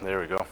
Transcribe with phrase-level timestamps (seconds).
[0.00, 0.46] There we go.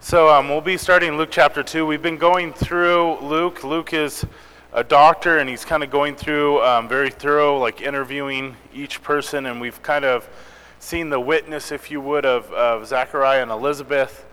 [0.00, 1.84] So um, we'll be starting Luke chapter 2.
[1.84, 3.62] We've been going through Luke.
[3.62, 4.24] Luke is
[4.72, 9.44] a doctor, and he's kind of going through um, very thorough, like interviewing each person,
[9.44, 10.26] and we've kind of
[10.78, 14.24] seen the witness, if you would, of, of Zachariah and Elizabeth,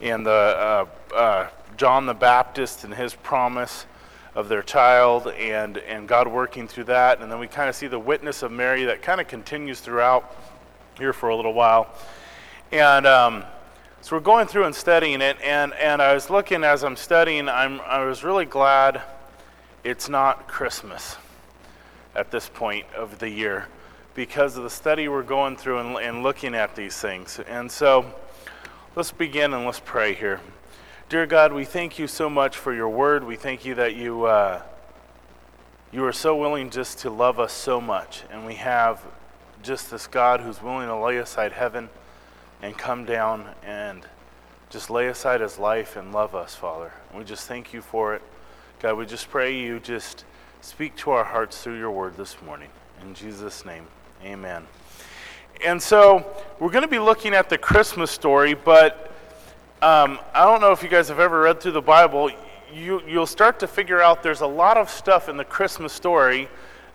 [0.00, 3.86] and the uh, uh, John the Baptist and his promise
[4.36, 7.88] of their child, and and God working through that, and then we kind of see
[7.88, 10.36] the witness of Mary that kind of continues throughout
[10.98, 11.92] here for a little while,
[12.70, 13.08] and.
[13.08, 13.44] Um,
[14.04, 17.48] so we're going through and studying it, and, and I was looking as I'm studying,
[17.48, 19.00] I'm, I was really glad
[19.82, 21.16] it's not Christmas
[22.14, 23.66] at this point of the year
[24.14, 27.40] because of the study we're going through and, and looking at these things.
[27.48, 28.04] And so
[28.94, 30.42] let's begin and let's pray here.
[31.08, 33.24] Dear God, we thank you so much for your word.
[33.24, 34.60] We thank you that you, uh,
[35.92, 38.24] you are so willing just to love us so much.
[38.30, 39.02] And we have
[39.62, 41.88] just this God who's willing to lay aside heaven
[42.64, 44.06] and come down and
[44.70, 46.90] just lay aside his life and love us, Father.
[47.10, 48.22] And we just thank you for it.
[48.80, 50.24] God, we just pray you just
[50.62, 52.70] speak to our hearts through your word this morning.
[53.02, 53.86] In Jesus' name,
[54.24, 54.66] amen.
[55.62, 56.26] And so
[56.58, 59.12] we're going to be looking at the Christmas story, but
[59.82, 62.30] um, I don't know if you guys have ever read through the Bible.
[62.72, 66.48] You, you'll start to figure out there's a lot of stuff in the Christmas story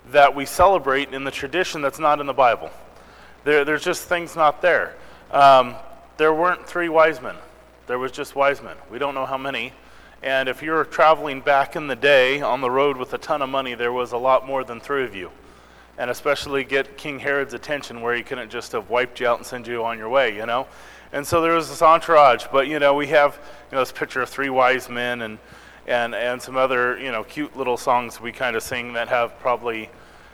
[0.10, 2.72] that we celebrate in the tradition that's not in the Bible.
[3.44, 4.96] There, there's just things not there.
[5.32, 5.76] Um,
[6.18, 7.36] there weren't three wise men.
[7.86, 8.76] There was just wise men.
[8.92, 9.74] We don't know how many.
[10.24, 13.50] And if you're traveling back in the day on the road with a ton of
[13.50, 15.32] money, there was a lot more than three of you.
[15.98, 19.46] And especially get King Herod's attention where he couldn't just have wiped you out and
[19.46, 20.68] send you on your way, you know?
[21.14, 22.46] And so there was this entourage.
[22.52, 23.40] But, you know, we have,
[23.72, 25.38] you know, this picture of three wise men and,
[25.88, 29.40] and, and some other, you know, cute little songs we kind of sing that have
[29.40, 29.90] probably,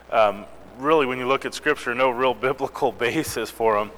[0.10, 0.46] um,
[0.78, 3.92] really, when you look at Scripture, no real biblical basis for them.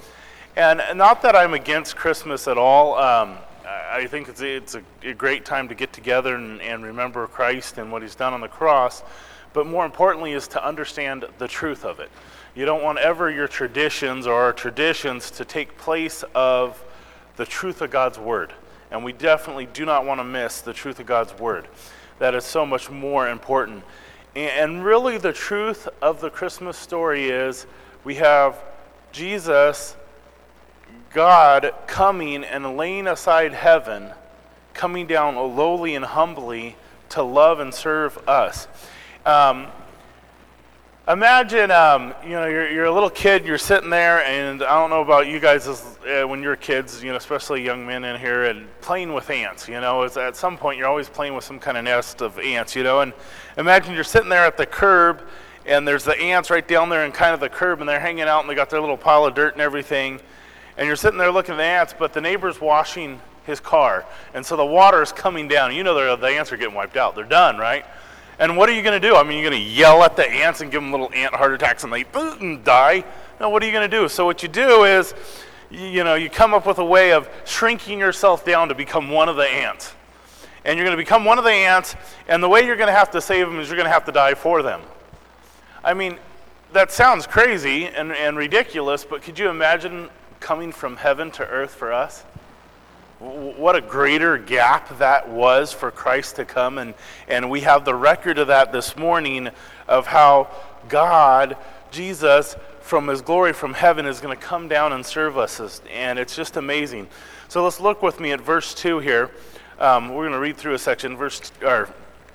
[0.58, 2.96] And not that I'm against Christmas at all.
[2.96, 7.28] Um, I think it's, it's a, a, great time to get together and, and remember
[7.28, 9.04] Christ and what he's done on the cross.
[9.54, 12.10] But more importantly, is to understand the truth of it.
[12.56, 16.84] You don't want ever your traditions or our traditions to take place of
[17.36, 18.52] the truth of God's word.
[18.90, 21.68] And we definitely do not want to miss the truth of God's word.
[22.18, 23.84] That is so much more important.
[24.36, 27.68] And really, the truth of the Christmas story is
[28.04, 28.64] we have
[29.12, 29.96] Jesus
[31.18, 34.12] God coming and laying aside heaven,
[34.76, 36.76] coming down lowly and humbly
[37.10, 38.68] to love and serve us.
[39.26, 39.66] Um,
[41.08, 44.92] imagine, um, you know, you're, you're, a little kid, you're sitting there, and I don't
[44.92, 48.20] know about you guys as, uh, when you're kids, you know, especially young men in
[48.20, 49.68] here, and playing with ants.
[49.68, 52.76] You know, at some point you're always playing with some kind of nest of ants.
[52.76, 53.12] You know, and
[53.58, 55.28] imagine you're sitting there at the curb,
[55.66, 58.26] and there's the ants right down there in kind of the curb, and they're hanging
[58.26, 60.22] out, and they got their little pile of dirt and everything
[60.78, 64.46] and you're sitting there looking at the ants, but the neighbor's washing his car, and
[64.46, 65.74] so the water is coming down.
[65.74, 67.16] You know the ants are getting wiped out.
[67.16, 67.86] They're done, right?
[68.40, 69.16] And what are you going to do?
[69.16, 71.54] I mean, you're going to yell at the ants and give them little ant heart
[71.54, 73.04] attacks and they and die?
[73.40, 74.08] No, what are you going to do?
[74.08, 75.16] So what you do is,
[75.72, 79.28] you know, you come up with a way of shrinking yourself down to become one
[79.28, 79.94] of the ants.
[80.66, 81.96] And you're going to become one of the ants,
[82.28, 84.06] and the way you're going to have to save them is you're going to have
[84.06, 84.82] to die for them.
[85.84, 86.18] I mean,
[86.74, 90.10] that sounds crazy and, and ridiculous, but could you imagine
[90.48, 92.22] coming from heaven to earth for us?
[93.20, 96.78] What a greater gap that was for Christ to come.
[96.78, 96.94] And,
[97.28, 99.50] and we have the record of that this morning
[99.90, 100.50] of how
[100.88, 101.58] God,
[101.92, 105.82] Jesus, from his glory from heaven, is going to come down and serve us.
[105.92, 107.10] And it's just amazing.
[107.50, 109.32] So let's look with me at verse 2 here.
[109.80, 111.90] Um, we're going to read through a section, verse, or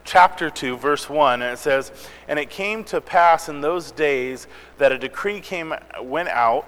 [0.05, 1.91] chapter 2, verse 1, and it says,
[2.29, 6.67] And it came to pass in those days that a decree came, went out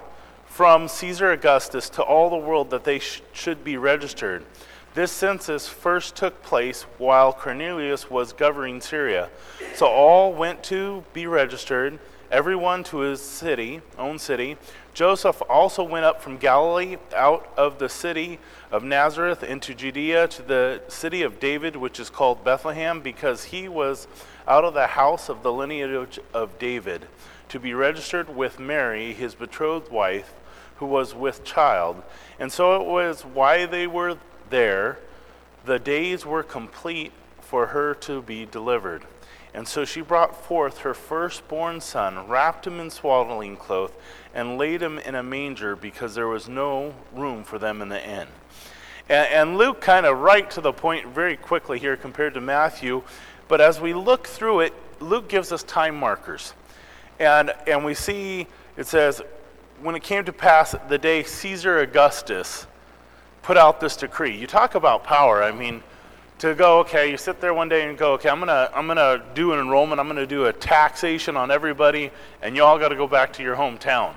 [0.55, 4.41] from Caesar Augustus to all the world that they sh- should be registered.
[4.93, 9.29] This census first took place while Quirinius was governing Syria.
[9.73, 11.99] So all went to be registered,
[12.31, 14.55] everyone to his city, own city.
[14.93, 18.39] Joseph also went up from Galilee out of the city
[18.71, 23.67] of Nazareth into Judea to the city of David, which is called Bethlehem, because he
[23.67, 24.07] was
[24.47, 27.07] out of the house of the lineage of David,
[27.49, 30.33] to be registered with Mary, his betrothed wife
[30.77, 32.01] who was with child.
[32.39, 34.17] And so it was why they were
[34.49, 34.99] there.
[35.65, 37.11] The days were complete
[37.41, 39.03] for her to be delivered.
[39.53, 43.93] And so she brought forth her firstborn son, wrapped him in swaddling cloth,
[44.33, 48.05] and laid him in a manger because there was no room for them in the
[48.05, 48.27] inn.
[49.07, 53.03] And, and Luke kind of right to the point very quickly here compared to Matthew.
[53.47, 56.53] But as we look through it, Luke gives us time markers.
[57.17, 59.21] And, and we see it says,
[59.81, 62.67] when it came to pass the day Caesar Augustus
[63.41, 64.35] put out this decree.
[64.35, 65.43] You talk about power.
[65.43, 65.83] I mean,
[66.39, 69.23] to go, okay, you sit there one day and go, okay, I'm gonna, I'm gonna
[69.33, 69.99] do an enrollment.
[69.99, 72.11] I'm gonna do a taxation on everybody,
[72.41, 74.15] and you all got to go back to your hometown.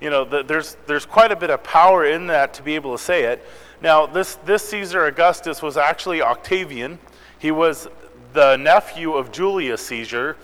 [0.00, 2.96] You know, the, there's there's quite a bit of power in that to be able
[2.96, 3.44] to say it.
[3.82, 6.98] Now, this this Caesar Augustus was actually Octavian.
[7.38, 7.88] He was
[8.32, 10.36] the nephew of Julius Caesar,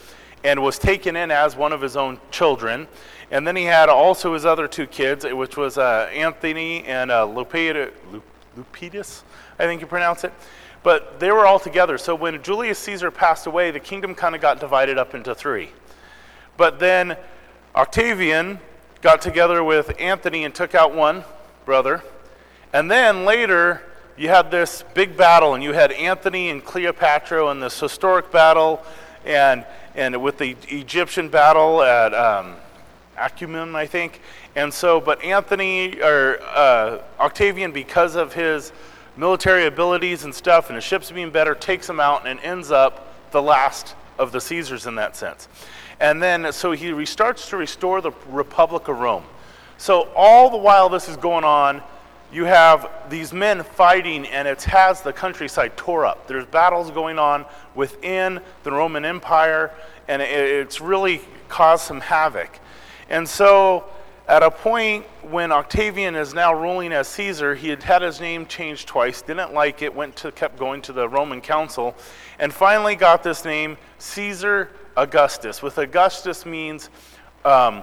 [0.43, 2.89] and was taken in as one of his own children.
[3.31, 7.27] And then he had also his other two kids, which was uh, Antony and uh,
[7.27, 9.23] Lepidus,
[9.59, 10.33] I think you pronounce it.
[10.83, 11.97] But they were all together.
[11.97, 15.71] So when Julius Caesar passed away, the kingdom kind of got divided up into three.
[16.57, 17.17] But then
[17.75, 18.61] Octavian
[19.01, 21.25] got together with Antony and took out one
[21.65, 22.03] brother.
[22.73, 23.83] And then later,
[24.17, 28.85] you had this big battle, and you had Antony and Cleopatra in this historic battle,
[29.25, 32.57] and, and with the Egyptian battle at um,
[33.17, 34.21] Actium, I think.
[34.57, 38.73] And so, but Antony, or uh, Octavian, because of his
[39.17, 43.15] military abilities and stuff, and his ships being better, takes him out and ends up
[43.31, 45.49] the last of the Caesars in that sense.
[46.01, 49.25] And then, so he restarts to restore the Republic of Rome.
[49.77, 51.83] So, all the while this is going on,
[52.33, 56.27] you have these men fighting, and it has the countryside tore up.
[56.27, 57.45] There's battles going on
[57.75, 59.73] within the Roman Empire,
[60.09, 62.59] and it's really caused some havoc.
[63.09, 63.85] And so,
[64.27, 68.47] at a point when Octavian is now ruling as Caesar, he had had his name
[68.47, 71.95] changed twice, didn't like it, went to kept going to the Roman Council,
[72.39, 75.63] and finally got this name Caesar Augustus.
[75.63, 76.89] With Augustus means
[77.45, 77.83] um,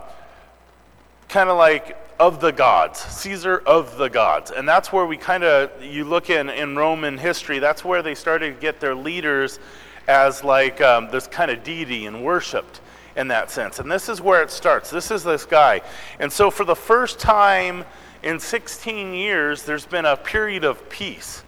[1.29, 5.43] kind of like of the gods, Caesar of the gods, and that's where we kind
[5.43, 7.59] of you look in in Roman history.
[7.59, 9.59] That's where they started to get their leaders
[10.07, 12.81] as like um, this kind of deity and worshipped
[13.15, 13.79] in that sense.
[13.79, 14.89] And this is where it starts.
[14.89, 15.81] This is this guy.
[16.19, 17.85] And so, for the first time
[18.23, 21.43] in 16 years, there's been a period of peace.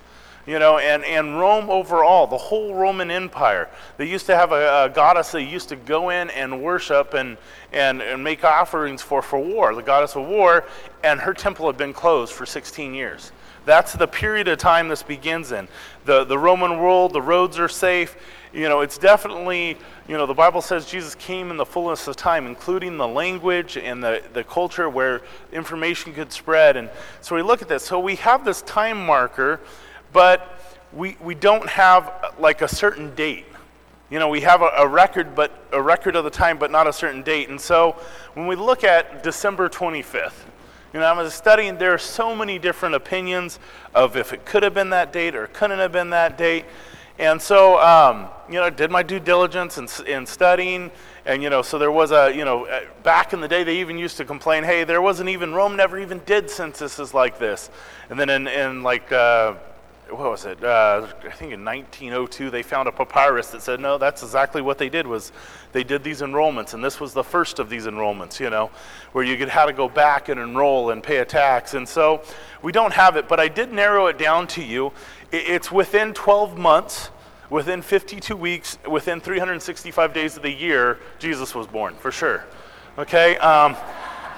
[0.45, 4.85] You know, and, and Rome overall, the whole Roman Empire, they used to have a,
[4.85, 7.37] a goddess they used to go in and worship and,
[7.71, 10.65] and, and make offerings for for war, the goddess of war,
[11.01, 13.31] and her temple had been closed for 16 years.
[13.65, 15.69] That's the period of time this begins in.
[16.03, 18.17] The, the Roman world, the roads are safe
[18.53, 19.77] you know, it's definitely,
[20.07, 23.77] you know, the Bible says Jesus came in the fullness of time, including the language
[23.77, 25.21] and the, the culture where
[25.51, 26.77] information could spread.
[26.77, 26.89] And
[27.21, 27.83] so we look at this.
[27.83, 29.59] So we have this time marker,
[30.11, 30.59] but
[30.93, 33.45] we, we don't have like a certain date.
[34.11, 36.85] You know, we have a, a record, but a record of the time, but not
[36.85, 37.49] a certain date.
[37.49, 37.95] And so
[38.35, 40.33] when we look at December 25th,
[40.93, 43.57] you know, I was studying, there are so many different opinions
[43.95, 46.65] of if it could have been that date or couldn't have been that date.
[47.19, 50.91] And so, um, you know, did my due diligence in, in studying.
[51.25, 53.79] And, you know, so there was a, you know, uh, back in the day, they
[53.79, 57.69] even used to complain, hey, there wasn't even, Rome never even did censuses like this.
[58.09, 59.55] And then in, in like, uh,
[60.09, 60.63] what was it?
[60.63, 63.97] Uh, I think in 1902 they found a papyrus that said no.
[63.97, 65.07] That's exactly what they did.
[65.07, 65.31] Was
[65.71, 68.39] they did these enrollments, and this was the first of these enrollments.
[68.39, 68.69] You know,
[69.13, 71.73] where you could to go back and enroll and pay a tax.
[71.73, 72.21] And so
[72.61, 74.91] we don't have it, but I did narrow it down to you.
[75.33, 77.09] It's within 12 months,
[77.49, 80.99] within 52 weeks, within 365 days of the year.
[81.17, 82.45] Jesus was born for sure.
[82.99, 83.35] Okay.
[83.37, 83.75] Um,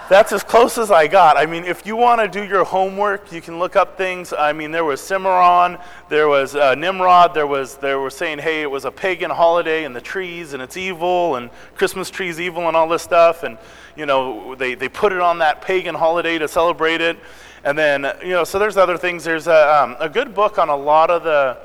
[0.07, 1.36] that's as close as I got.
[1.36, 4.31] I mean, if you want to do your homework, you can look up things.
[4.31, 8.61] I mean, there was Cimarron, there was uh, Nimrod, there was they were saying, hey,
[8.61, 12.68] it was a pagan holiday and the trees and it's evil and Christmas trees evil
[12.68, 13.57] and all this stuff, and
[13.97, 17.18] you know they they put it on that pagan holiday to celebrate it,
[17.66, 19.26] and then you know so there's other things.
[19.26, 21.57] There's a um, a good book on a lot of the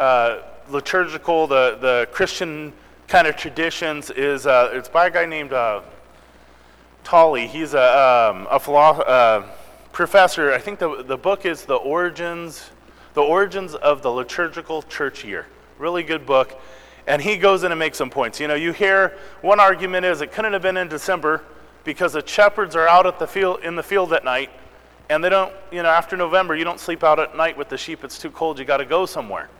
[0.00, 2.72] uh, liturgical, the the Christian
[3.08, 4.10] kind of traditions.
[4.10, 5.52] Is uh, it's by a guy named.
[5.52, 5.80] Uh,
[7.04, 7.46] Talley.
[7.46, 9.46] He's a, um, a philo- uh,
[9.92, 10.52] professor.
[10.52, 12.70] I think the, the book is The Origins,
[13.14, 15.46] The Origins of the Liturgical Church Year.
[15.78, 16.60] Really good book.
[17.06, 18.38] And he goes in and makes some points.
[18.38, 21.42] You know, you hear one argument is it couldn't have been in December
[21.82, 24.50] because the shepherds are out at the field in the field at night
[25.10, 27.76] and they don't, you know, after November, you don't sleep out at night with the
[27.76, 28.04] sheep.
[28.04, 28.60] It's too cold.
[28.60, 29.50] You got to go somewhere.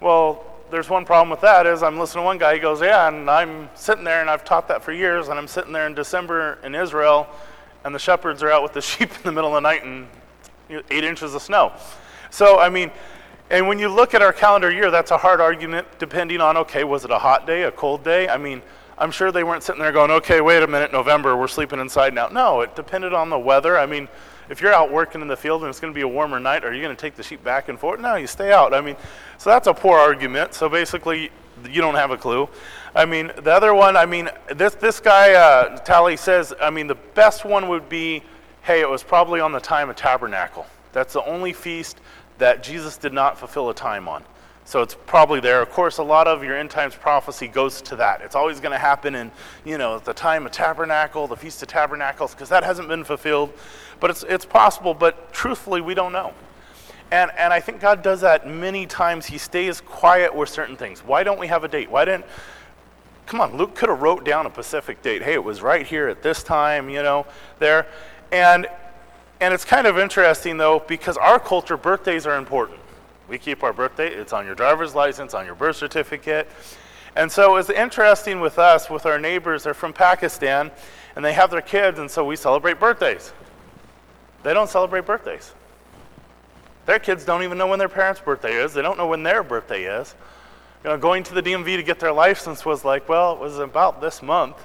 [0.00, 3.08] Well, there's one problem with that is I'm listening to one guy, he goes, yeah,
[3.08, 5.94] and I'm sitting there and I've taught that for years, and I'm sitting there in
[5.94, 7.28] December in Israel,
[7.84, 10.08] and the shepherds are out with the sheep in the middle of the night and
[10.90, 11.72] eight inches of snow.
[12.30, 12.90] So, I mean,
[13.50, 16.84] and when you look at our calendar year, that's a hard argument depending on, okay,
[16.84, 18.28] was it a hot day, a cold day?
[18.28, 18.62] I mean,
[18.96, 22.14] I'm sure they weren't sitting there going, okay, wait a minute, November, we're sleeping inside
[22.14, 22.28] now.
[22.28, 23.78] No, it depended on the weather.
[23.78, 24.08] I mean,
[24.48, 26.64] if you're out working in the field and it's going to be a warmer night,
[26.64, 28.00] are you going to take the sheep back and forth?
[28.00, 28.72] No, you stay out.
[28.72, 28.96] I mean,
[29.38, 30.54] so that's a poor argument.
[30.54, 31.30] So basically,
[31.68, 32.48] you don't have a clue.
[32.94, 36.86] I mean, the other one, I mean, this, this guy, uh, Talley says, I mean,
[36.86, 38.22] the best one would be,
[38.62, 40.66] hey, it was probably on the time of tabernacle.
[40.92, 42.00] That's the only feast
[42.38, 44.24] that Jesus did not fulfill a time on.
[44.64, 45.62] So it's probably there.
[45.62, 48.20] Of course, a lot of your end times prophecy goes to that.
[48.20, 49.32] It's always going to happen in,
[49.64, 53.50] you know, the time of tabernacle, the feast of tabernacles, because that hasn't been fulfilled.
[54.00, 56.32] But it's, it's possible, but truthfully, we don't know.
[57.10, 59.26] And, and I think God does that many times.
[59.26, 61.00] He stays quiet with certain things.
[61.00, 61.90] Why don't we have a date?
[61.90, 62.26] Why didn't,
[63.26, 65.22] come on, Luke could have wrote down a specific date.
[65.22, 67.26] Hey, it was right here at this time, you know,
[67.58, 67.86] there.
[68.30, 68.66] And,
[69.40, 72.78] and it's kind of interesting, though, because our culture, birthdays are important.
[73.28, 76.48] We keep our birthday, it's on your driver's license, on your birth certificate.
[77.16, 80.70] And so it's interesting with us, with our neighbors, they're from Pakistan,
[81.16, 83.32] and they have their kids, and so we celebrate birthdays.
[84.48, 85.52] They don't celebrate birthdays.
[86.86, 88.72] Their kids don't even know when their parents' birthday is.
[88.72, 90.14] They don't know when their birthday is.
[90.82, 93.58] You know, going to the DMV to get their license was like, well, it was
[93.58, 94.56] about this month.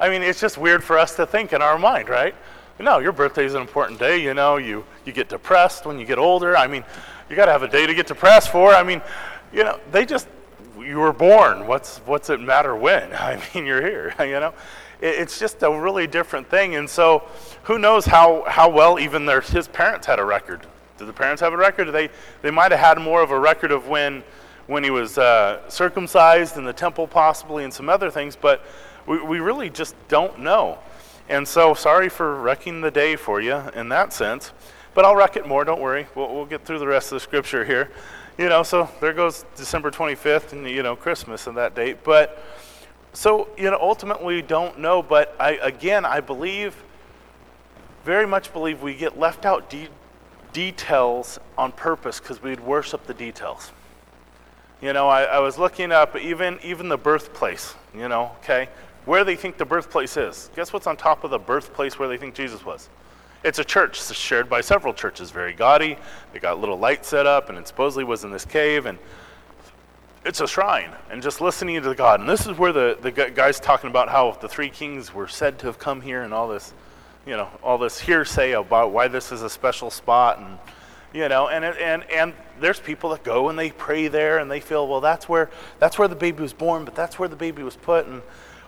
[0.00, 2.34] I mean, it's just weird for us to think in our mind, right?
[2.80, 4.20] No, your birthday is an important day.
[4.20, 6.56] You know, you, you get depressed when you get older.
[6.56, 6.82] I mean,
[7.28, 8.74] you got to have a day to get depressed for.
[8.74, 9.00] I mean,
[9.52, 10.26] you know, they just,
[10.76, 11.68] you were born.
[11.68, 13.12] What's, what's it matter when?
[13.12, 14.54] I mean, you're here, you know?
[15.00, 16.74] It, it's just a really different thing.
[16.76, 17.24] And so
[17.64, 20.66] who knows how, how well even their, his parents had a record.
[20.98, 21.90] Did the parents have a record?
[21.92, 22.10] They,
[22.42, 24.22] they might have had more of a record of when,
[24.66, 28.64] when he was uh, circumcised in the temple, possibly, and some other things, but
[29.06, 30.78] we, we really just don't know.
[31.28, 34.52] And so, sorry for wrecking the day for you in that sense.
[34.94, 36.06] But I'll wreck it more, don't worry.
[36.14, 37.90] We'll, we'll get through the rest of the scripture here.
[38.36, 41.98] You know, so there goes December 25th and, you know, Christmas and that date.
[42.02, 42.42] But
[43.12, 45.02] so, you know, ultimately we don't know.
[45.02, 46.74] But I, again, I believe,
[48.04, 49.88] very much believe we get left out de-
[50.52, 53.72] details on purpose because we'd worship the details.
[54.80, 58.68] You know, I, I was looking up even, even the birthplace, you know, okay,
[59.04, 60.50] where they think the birthplace is.
[60.56, 62.88] Guess what's on top of the birthplace where they think Jesus was?
[63.42, 65.96] It's a church shared by several churches, very gaudy.
[66.32, 68.98] They got little lights set up, and it supposedly was in this cave, and
[70.24, 70.90] it's a shrine.
[71.10, 74.32] And just listening to God, and this is where the, the guy's talking about how
[74.32, 76.72] the three kings were said to have come here, and all this,
[77.26, 80.58] you know, all this hearsay about why this is a special spot, and
[81.12, 84.60] you know, and and and there's people that go and they pray there, and they
[84.60, 87.62] feel, well, that's where that's where the baby was born, but that's where the baby
[87.62, 88.22] was put, and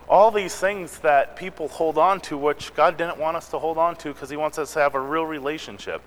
[0.08, 3.78] all these things that people hold on to, which God didn't want us to hold
[3.78, 6.02] on to because He wants us to have a real relationship.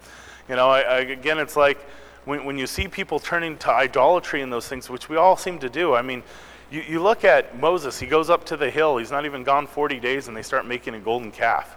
[0.49, 1.79] You know, I, I, again, it's like
[2.25, 5.59] when, when you see people turning to idolatry and those things, which we all seem
[5.59, 5.95] to do.
[5.95, 6.23] I mean,
[6.71, 9.67] you, you look at Moses, he goes up to the hill, he's not even gone
[9.67, 11.75] 40 days, and they start making a golden calf.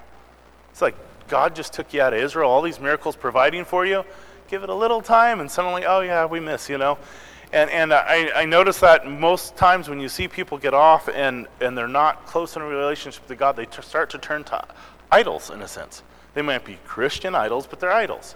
[0.71, 0.95] It's like
[1.28, 4.05] God just took you out of Israel, all these miracles providing for you.
[4.49, 6.99] Give it a little time, and suddenly, oh yeah, we miss, you know.
[7.52, 11.47] And, and I, I notice that most times when you see people get off and,
[11.61, 14.67] and they're not close in a relationship to God, they t- start to turn to
[15.11, 16.02] idols in a sense.
[16.35, 18.35] They might be Christian idols, but they're idols.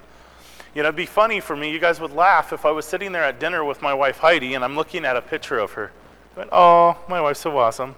[0.75, 3.13] You know, it'd be funny for me, you guys would laugh if I was sitting
[3.13, 5.93] there at dinner with my wife Heidi and I'm looking at a picture of her.
[6.35, 7.95] Going, oh, my wife's so awesome.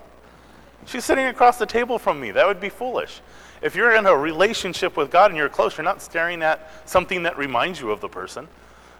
[0.86, 2.32] She's sitting across the table from me.
[2.32, 3.20] That would be foolish.
[3.62, 7.22] If you're in a relationship with God and you're close, you're not staring at something
[7.22, 8.48] that reminds you of the person.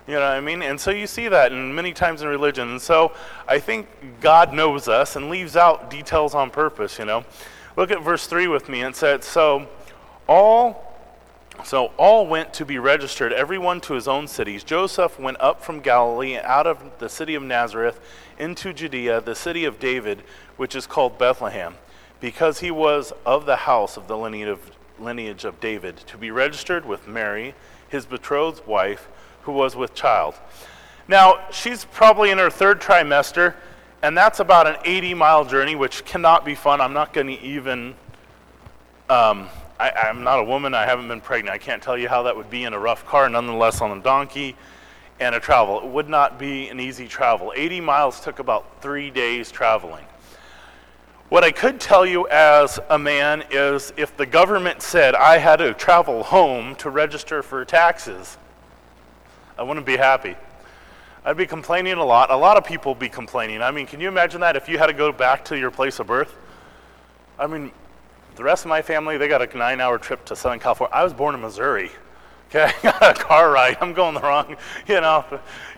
[0.07, 0.63] You know what I mean?
[0.63, 2.71] And so you see that in many times in religion.
[2.71, 3.13] And so
[3.49, 3.89] I think
[4.21, 7.25] God knows us and leaves out details on purpose, you know.
[7.77, 8.83] Look at verse 3 with me.
[8.83, 9.67] It said, So
[10.29, 10.84] all
[11.63, 14.65] so all went to be registered, everyone to his own cities.
[14.65, 18.01] Joseph went up from Galilee out of the city of Nazareth
[18.39, 20.23] into Judea, the city of David,
[20.57, 21.77] which is called Bethlehem,
[22.21, 27.07] because he was of the house of the lineage of, David, to be registered with
[27.07, 27.55] Mary,
[27.89, 29.09] his betrothed wife
[29.43, 30.35] who was with child.
[31.07, 33.55] Now, she's probably in her third trimester,
[34.03, 36.81] and that's about an 80 mile journey, which cannot be fun.
[36.81, 37.95] I'm not going to even,
[39.09, 41.55] um, I, I'm not a woman, I haven't been pregnant.
[41.55, 44.01] I can't tell you how that would be in a rough car, nonetheless, on a
[44.01, 44.57] donkey
[45.21, 45.81] and a travel.
[45.81, 47.53] It would not be an easy travel.
[47.55, 50.05] 80 miles took about three days traveling.
[51.29, 55.57] What I could tell you as a man is if the government said I had
[55.57, 58.39] to travel home to register for taxes,
[59.59, 60.37] I wouldn't be happy.
[61.25, 62.31] I'd be complaining a lot.
[62.31, 63.63] A lot of people would be complaining.
[63.63, 65.99] I mean, can you imagine that if you had to go back to your place
[65.99, 66.37] of birth?
[67.39, 67.73] I mean,
[68.37, 70.95] the rest of my family, they got a nine hour trip to Southern California.
[70.95, 71.91] I was born in Missouri.
[72.49, 73.79] Okay, I got a car ride.
[73.81, 75.25] I'm going the wrong, you know,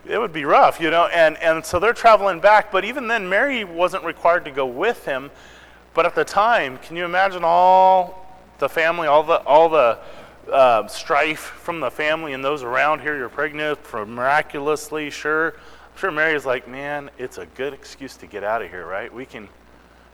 [0.06, 1.06] it would be rough, you know.
[1.06, 2.70] And, and so they're traveling back.
[2.70, 5.30] But even then, Mary wasn't required to go with him.
[5.94, 8.26] But at the time, can you imagine all
[8.58, 9.98] the family, all the, all the
[10.50, 13.16] uh, strife from the family and those around here.
[13.16, 15.50] You're pregnant for miraculously, sure.
[15.50, 19.12] I'm sure Mary's like, man, it's a good excuse to get out of here, right?
[19.12, 19.48] We can,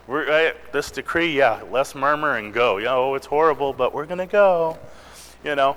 [0.07, 2.79] we're right, this decree, yeah, less murmur and go.
[2.79, 4.79] You know, it's horrible, but we're gonna go.
[5.45, 5.77] You know,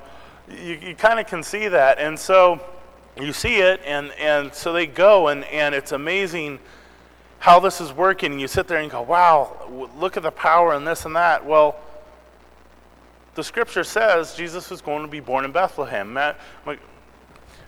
[0.50, 2.00] you, you kind of can see that.
[2.00, 2.60] And so
[3.20, 6.60] you see it, and, and so they go, and, and it's amazing
[7.40, 8.32] how this is working.
[8.34, 11.46] And you sit there and go, wow, look at the power and this and that.
[11.46, 11.78] Well,
[13.36, 16.18] the scripture says Jesus was going to be born in Bethlehem.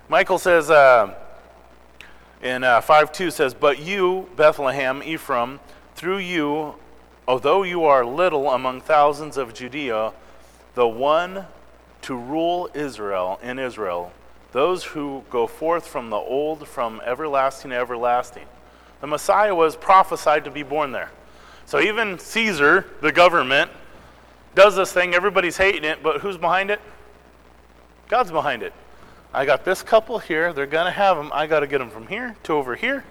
[0.09, 1.13] Micah says uh,
[2.41, 5.59] in uh, 5 2 says, But you, Bethlehem, Ephraim,
[5.97, 6.75] through you,
[7.27, 10.13] although you are little among thousands of Judea,
[10.75, 11.47] the one
[12.03, 14.13] to rule Israel in Israel,
[14.51, 18.45] those who go forth from the old, from everlasting to everlasting.
[19.01, 21.11] The Messiah was prophesied to be born there.
[21.65, 23.71] So even Caesar, the government,
[24.53, 26.79] does this thing, everybody's hating it, but who's behind it?
[28.07, 28.73] God's behind it.
[29.33, 31.31] I got this couple here, they're going to have them.
[31.33, 33.03] I got to get them from here to over here.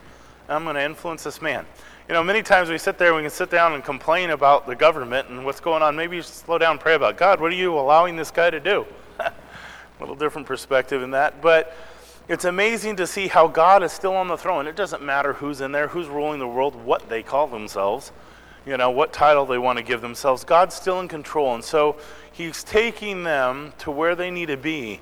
[0.48, 1.66] I'm going to influence this man.
[2.08, 4.76] You know, many times we sit there, we can sit down and complain about the
[4.76, 5.96] government and what's going on.
[5.96, 8.60] Maybe you slow down and pray about God, what are you allowing this guy to
[8.60, 8.86] do?
[9.18, 9.32] A
[9.98, 11.42] little different perspective in that.
[11.42, 11.76] But
[12.28, 14.68] it's amazing to see how God is still on the throne.
[14.68, 18.12] It doesn't matter who's in there, who's ruling the world, what they call themselves
[18.66, 20.44] you know, what title they want to give themselves.
[20.44, 21.54] God's still in control.
[21.54, 21.96] And so
[22.32, 25.00] he's taking them to where they need to be.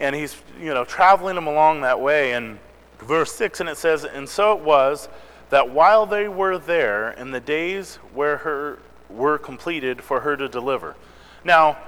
[0.00, 2.32] And he's, you know, traveling them along that way.
[2.32, 2.58] And
[2.98, 5.08] verse 6, and it says, And so it was
[5.50, 10.48] that while they were there, in the days where her were completed for her to
[10.48, 10.96] deliver.
[11.44, 11.78] Now,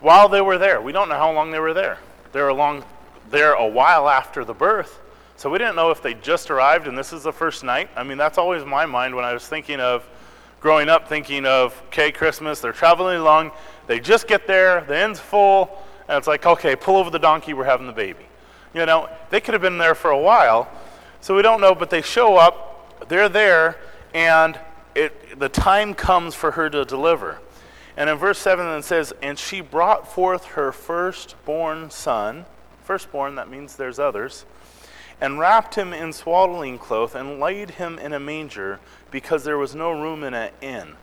[0.00, 1.98] while they were there, we don't know how long they were there.
[2.32, 2.84] They're along
[3.30, 5.00] there a while after the birth.
[5.36, 7.88] So we didn't know if they just arrived and this is the first night.
[7.96, 10.06] I mean, that's always my mind when I was thinking of
[10.60, 13.52] growing up thinking of, okay, Christmas, they're traveling along,
[13.86, 15.70] they just get there, the inn's full,
[16.08, 18.26] and it's like, okay, pull over the donkey, we're having the baby.
[18.74, 20.68] You know, they could have been there for a while,
[21.20, 22.65] so we don't know, but they show up,
[23.08, 23.76] they're there,
[24.14, 24.58] and
[24.94, 27.38] it, the time comes for her to deliver.
[27.96, 32.44] And in verse 7 it says, And she brought forth her firstborn son.
[32.84, 34.44] Firstborn, that means there's others
[35.20, 38.78] and wrapped him in swaddling cloth and laid him in a manger
[39.10, 40.94] because there was no room in an inn.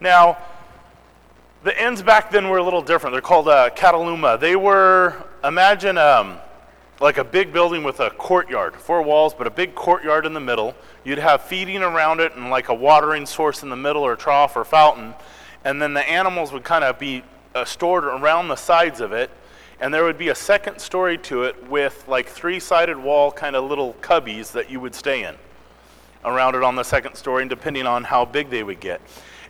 [0.00, 0.36] Now,
[1.62, 3.14] the inns back then were a little different.
[3.14, 4.38] They're called uh, kataluma.
[4.38, 6.38] They were, imagine um,
[7.00, 10.40] like a big building with a courtyard, four walls, but a big courtyard in the
[10.40, 10.74] middle.
[11.04, 14.56] You'd have feeding around it and like a watering source in the middle or trough
[14.56, 15.14] or fountain.
[15.64, 17.22] And then the animals would kind of be
[17.54, 19.30] uh, stored around the sides of it
[19.80, 23.56] and there would be a second story to it with like three sided wall kind
[23.56, 25.34] of little cubbies that you would stay in
[26.24, 29.00] around it on the second story, and depending on how big they would get.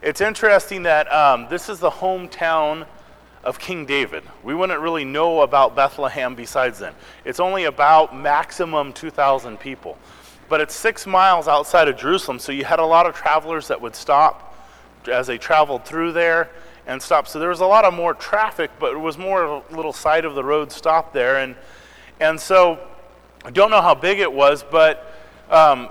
[0.02, 2.86] It's interesting that um, this is the hometown
[3.44, 4.24] of King David.
[4.42, 6.94] We wouldn't really know about Bethlehem besides then.
[7.24, 9.98] It's only about maximum 2,000 people.
[10.48, 13.80] But it's six miles outside of Jerusalem, so you had a lot of travelers that
[13.80, 14.54] would stop
[15.08, 16.50] as they traveled through there
[16.86, 17.28] and stop.
[17.28, 20.24] So there was a lot of more traffic, but it was more a little side
[20.24, 21.38] of the road stop there.
[21.38, 21.54] And,
[22.20, 22.78] and so
[23.44, 25.14] I don't know how big it was, but
[25.50, 25.88] um,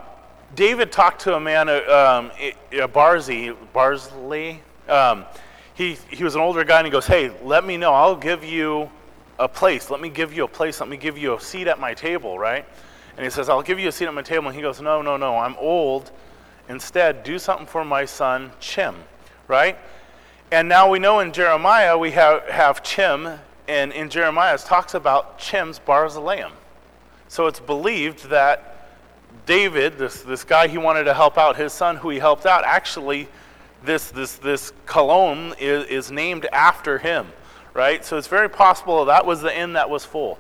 [0.56, 1.74] David talked to a man, uh,
[2.20, 2.32] um,
[2.72, 4.62] a Barzi, Barsley.
[4.88, 5.26] Um,
[5.74, 7.94] he, he was an older guy, and he goes, Hey, let me know.
[7.94, 8.90] I'll give you
[9.40, 9.90] a place.
[9.90, 10.80] Let me give you a place.
[10.80, 12.66] Let me give you a seat at my table, right?
[13.18, 14.48] And he says, I'll give you a seat at my table.
[14.48, 15.38] And he goes, No, no, no.
[15.38, 16.12] I'm old.
[16.70, 18.96] Instead, do something for my son, Chim,
[19.48, 19.78] right?
[20.52, 23.28] And now we know in Jeremiah we have, have Chim,
[23.68, 26.50] and in Jeremiah it talks about Chim's Barzillai.
[27.28, 28.88] So it's believed that
[29.46, 32.64] David, this, this guy he wanted to help out, his son who he helped out,
[32.66, 33.28] actually
[33.86, 37.28] this, this, this cologne is, is named after him,
[37.74, 38.04] right?
[38.04, 40.40] So it's very possible that was the inn that was full.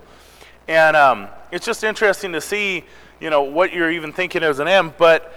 [0.67, 2.83] And um, it's just interesting to see,
[3.19, 5.33] you know, what you're even thinking as an M, but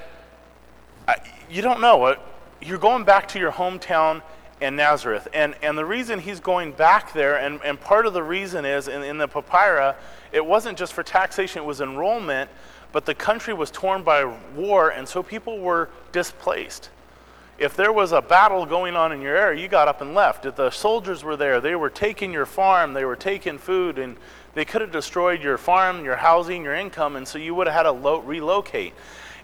[1.09, 1.17] I,
[1.51, 2.17] you don't know.
[2.61, 4.23] You're going back to your hometown
[4.61, 5.29] and Nazareth.
[5.35, 8.89] And, and the reason he's going back there, and, and part of the reason is
[8.89, 9.95] in, in the papyri,
[10.33, 12.51] it wasn't just for taxation, it was enrollment,
[12.93, 16.91] but the country was torn by war, and so people were displaced.
[17.59, 20.45] If there was a battle going on in your area, you got up and left.
[20.45, 24.17] If the soldiers were there, they were taking your farm, they were taking food, and
[24.55, 27.75] they could have destroyed your farm, your housing, your income, and so you would have
[27.75, 28.93] had to lo- relocate.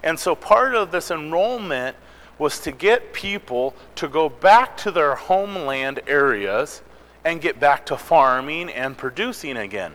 [0.02, 1.96] And so part of this enrollment
[2.38, 6.82] was to get people to go back to their homeland areas
[7.24, 9.94] and get back to farming and producing again.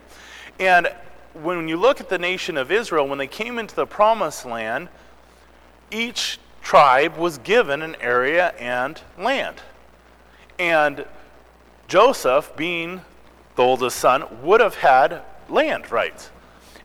[0.59, 0.87] And
[1.33, 4.89] when you look at the nation of Israel, when they came into the promised land,
[5.91, 9.55] each tribe was given an area and land.
[10.59, 11.05] And
[11.87, 12.99] Joseph, being
[13.55, 16.29] the oldest son, would have had land rights.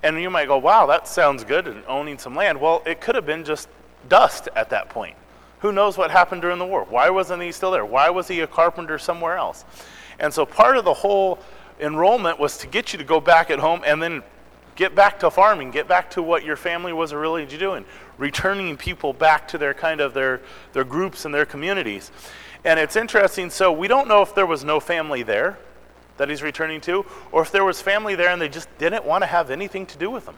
[0.05, 2.61] And you might go, wow, that sounds good, and owning some land.
[2.61, 3.69] Well, it could have been just
[4.09, 5.17] dust at that point.
[5.63, 6.87] Who knows what happened during the war?
[6.89, 7.85] Why wasn't he still there?
[7.85, 9.65] Why was he a carpenter somewhere else?
[10.21, 11.41] And so part of the whole
[11.81, 14.23] enrollment was to get you to go back at home and then
[14.77, 17.85] get back to farming, get back to what your family was really doing,
[18.19, 20.41] returning people back to their kind of their,
[20.73, 22.11] their groups and their communities.
[22.65, 25.59] And it's interesting, so we don't know if there was no family there
[26.17, 29.23] that he's returning to, or if there was family there and they just didn't want
[29.23, 30.37] to have anything to do with him.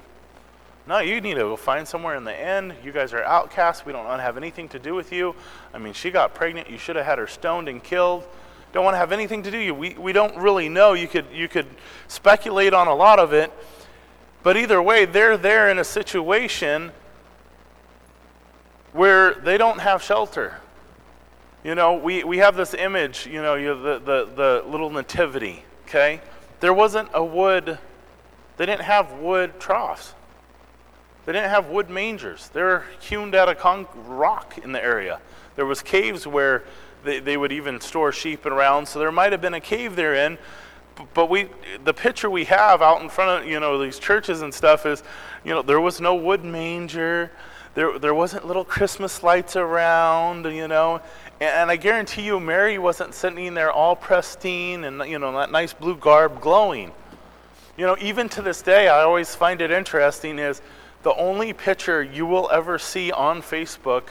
[0.87, 2.75] No, you need to go find somewhere in the end.
[2.85, 3.87] You guys are outcasts.
[3.87, 5.35] We don't want to have anything to do with you.
[5.73, 6.69] I mean, she got pregnant.
[6.69, 8.25] You should have had her stoned and killed.
[8.73, 9.75] Don't want to have anything to do with you.
[9.75, 10.93] We, we don't really know.
[10.93, 11.67] You could, you could
[12.09, 13.51] speculate on a lot of it.
[14.43, 16.93] But either way, they're there in a situation
[18.95, 20.61] where they don't have shelter.
[21.65, 25.65] You know, we, we have this image, you know, you the, the, the little nativity,
[25.87, 26.21] okay?
[26.61, 27.79] There wasn't a wood,
[28.57, 30.15] they didn't have wood troughs.
[31.27, 32.51] They didn't have wood mangers.
[32.53, 35.21] They're hewn out of rock in the area.
[35.57, 36.63] There was caves where
[37.03, 40.15] they, they would even store sheep around, so there might have been a cave there
[40.15, 40.39] in.
[41.15, 41.49] But we,
[41.83, 45.03] the picture we have out in front of you know these churches and stuff is,
[45.45, 47.33] you know, there was no wood manger,
[47.75, 51.01] there there wasn't little Christmas lights around, you know,
[51.41, 55.51] and, and I guarantee you Mary wasn't sitting there all pristine and you know that
[55.51, 56.93] nice blue garb glowing.
[57.77, 60.63] You know, even to this day, I always find it interesting is
[61.03, 64.05] the only picture you will ever see on Facebook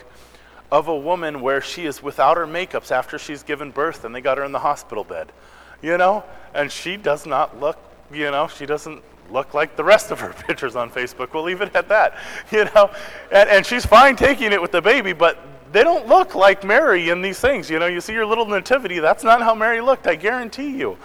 [0.70, 4.20] of a woman where she is without her makeups after she's given birth and they
[4.20, 5.32] got her in the hospital bed.
[5.80, 6.24] You know?
[6.52, 7.78] And she does not look,
[8.12, 9.02] you know, she doesn't
[9.34, 11.34] look like the rest of her pictures on Facebook.
[11.34, 12.16] We'll leave it at that.
[12.50, 12.90] You know?
[13.32, 15.38] And, and she's fine taking it with the baby, but
[15.72, 17.68] they don't look like Mary in these things.
[17.68, 20.96] You know, you see your little nativity, that's not how Mary looked, I guarantee you.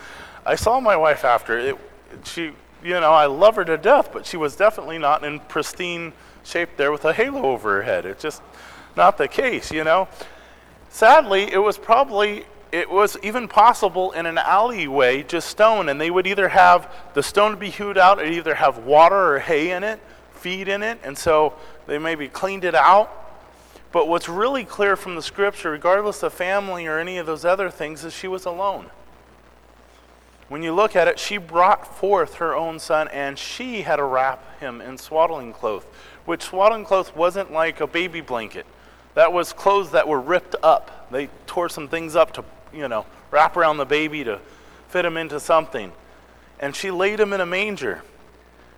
[0.46, 1.58] I saw my wife after.
[1.58, 1.78] It,
[2.24, 6.14] she you know, I love her to death, but she was definitely not in pristine
[6.44, 8.06] shape there with a halo over her head.
[8.06, 8.42] It's just
[8.96, 10.08] not the case, you know.
[10.90, 16.12] Sadly, it was probably it was even possible in an alleyway, just stone, and they
[16.12, 19.72] would either have the stone to be hewed out, or either have water or hay
[19.72, 20.00] in it,
[20.34, 21.54] feed in it, and so
[21.88, 23.16] they maybe cleaned it out.
[23.92, 27.70] But what's really clear from the scripture, regardless of family or any of those other
[27.70, 28.92] things, is she was alone
[30.50, 34.04] when you look at it, she brought forth her own son, and she had to
[34.04, 35.86] wrap him in swaddling cloth,
[36.26, 38.66] which swaddling cloth wasn't like a baby blanket.
[39.14, 41.10] That was clothes that were ripped up.
[41.12, 44.40] They tore some things up to, you know, wrap around the baby to
[44.90, 45.92] fit him into something.
[46.60, 48.02] And she laid him in a manger.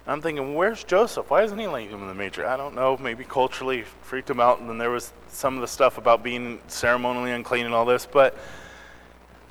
[0.08, 1.30] I'm thinking, where's Joseph?
[1.30, 2.46] Why isn't he laying him in the manger?
[2.46, 2.98] I don't know.
[2.98, 6.60] Maybe culturally freaked him out, and then there was some of the stuff about being
[6.68, 8.08] ceremonially unclean and all this.
[8.12, 8.38] But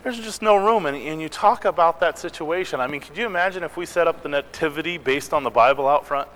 [0.02, 0.86] there's just no room.
[0.86, 2.80] And, and you talk about that situation.
[2.80, 5.88] I mean, could you imagine if we set up the nativity based on the Bible
[5.88, 6.28] out front?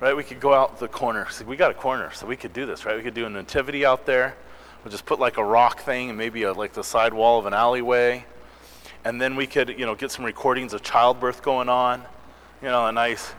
[0.00, 0.16] Right?
[0.16, 1.28] We could go out the corner.
[1.30, 2.96] See, we got a corner, so we could do this, right?
[2.96, 4.36] We could do a nativity out there.
[4.84, 7.46] We'll just put like a rock thing and maybe a, like the side wall of
[7.46, 8.24] an alleyway.
[9.04, 12.02] And then we could, you know, get some recordings of childbirth going on.
[12.62, 13.32] You know, a nice,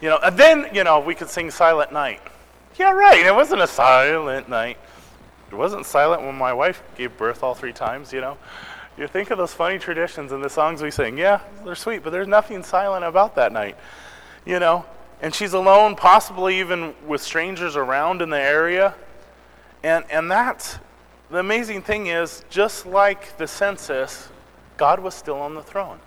[0.00, 2.20] you know, and then, you know, we could sing Silent Night.
[2.78, 3.24] Yeah, right.
[3.24, 4.78] It wasn't a silent night.
[5.50, 8.36] It wasn't silent when my wife gave birth all three times, you know.
[8.98, 11.16] You think of those funny traditions and the songs we sing.
[11.16, 13.76] Yeah, they're sweet, but there's nothing silent about that night.
[14.44, 14.84] You know?
[15.22, 18.94] And she's alone, possibly even with strangers around in the area.
[19.86, 20.80] And, and that's
[21.30, 24.30] the amazing thing is, just like the census,
[24.76, 26.00] God was still on the throne.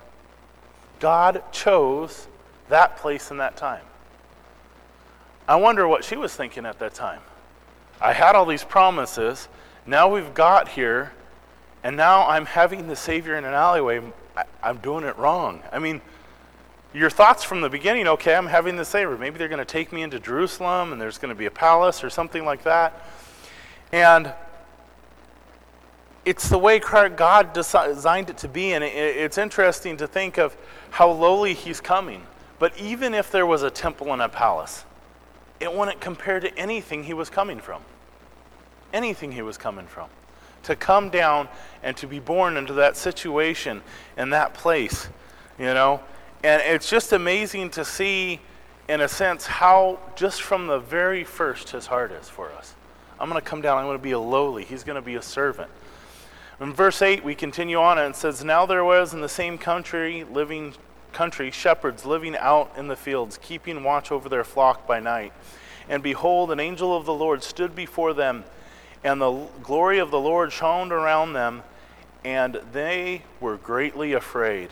[0.99, 2.27] God chose
[2.67, 3.85] that place and that time.
[5.47, 7.21] I wonder what she was thinking at that time.
[8.01, 9.47] I had all these promises.
[9.85, 11.13] Now we've got here
[11.81, 14.01] and now I'm having the Savior in an alleyway.
[14.35, 15.63] I, am doing it wrong.
[15.71, 16.01] I mean,
[16.93, 19.17] your thoughts from the beginning, okay, I'm having the Savior.
[19.17, 22.03] Maybe they're going to take me into Jerusalem and there's going to be a palace
[22.03, 23.05] or something like that.
[23.91, 24.33] And
[26.25, 28.73] it's the way God designed it to be.
[28.73, 30.55] And it's interesting to think of
[30.91, 32.23] how lowly He's coming.
[32.59, 34.85] But even if there was a temple and a palace,
[35.59, 37.81] it wouldn't compare to anything He was coming from.
[38.93, 40.09] Anything He was coming from
[40.63, 41.47] to come down
[41.83, 43.81] and to be born into that situation
[44.17, 45.07] in that place,
[45.57, 46.01] you know?
[46.43, 48.39] And it's just amazing to see,
[48.87, 52.75] in a sense, how just from the very first his heart is for us.
[53.19, 55.15] I'm going to come down, I'm going to be a lowly, he's going to be
[55.15, 55.69] a servant.
[56.61, 59.57] In verse 8, we continue on and it says, Now there was in the same
[59.57, 60.73] country living
[61.11, 65.33] country shepherds living out in the fields, keeping watch over their flock by night.
[65.87, 68.43] And behold, an angel of the Lord stood before them
[69.03, 71.63] and the glory of the Lord shone around them,
[72.23, 74.69] and they were greatly afraid.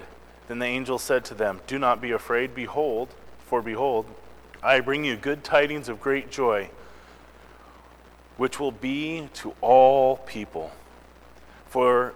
[0.48, 3.10] Then the angel said to them, Do not be afraid, behold,
[3.46, 4.06] for behold,
[4.62, 6.70] I bring you good tidings of great joy,
[8.38, 10.72] which will be to all people.
[11.68, 12.14] For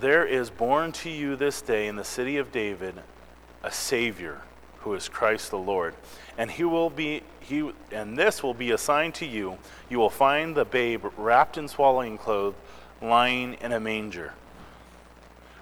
[0.00, 2.96] there is born to you this day in the city of David
[3.62, 4.42] a Savior
[4.80, 5.94] who is Christ the Lord.
[6.36, 9.58] And he will be he and this will be a sign to you.
[9.88, 12.54] You will find the babe wrapped in swaddling clothes,
[13.00, 14.34] lying in a manger.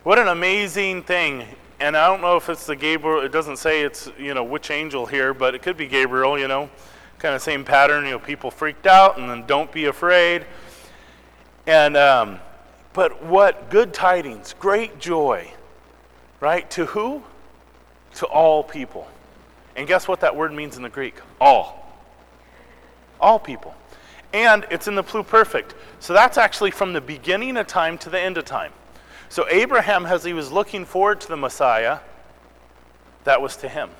[0.02, 1.44] What an amazing thing.
[1.78, 4.70] And I don't know if it's the Gabriel, it doesn't say it's, you know, which
[4.70, 6.68] angel here, but it could be Gabriel, you know.
[7.20, 10.46] Kind of same pattern, you know, people freaked out and then don't be afraid.
[11.66, 12.40] And um,
[12.94, 15.52] but what good tidings, great joy,
[16.40, 16.68] right?
[16.72, 17.22] To who?
[18.14, 19.06] To all people.
[19.76, 21.14] And guess what that word means in the Greek?
[21.40, 21.94] All.
[23.20, 23.74] All people.
[24.32, 25.72] And it's in the pluperfect.
[25.98, 28.72] So that's actually from the beginning of time to the end of time.
[29.28, 31.98] So Abraham, as he was looking forward to the Messiah,
[33.24, 33.90] that was to him.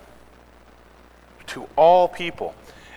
[1.48, 2.54] To all people.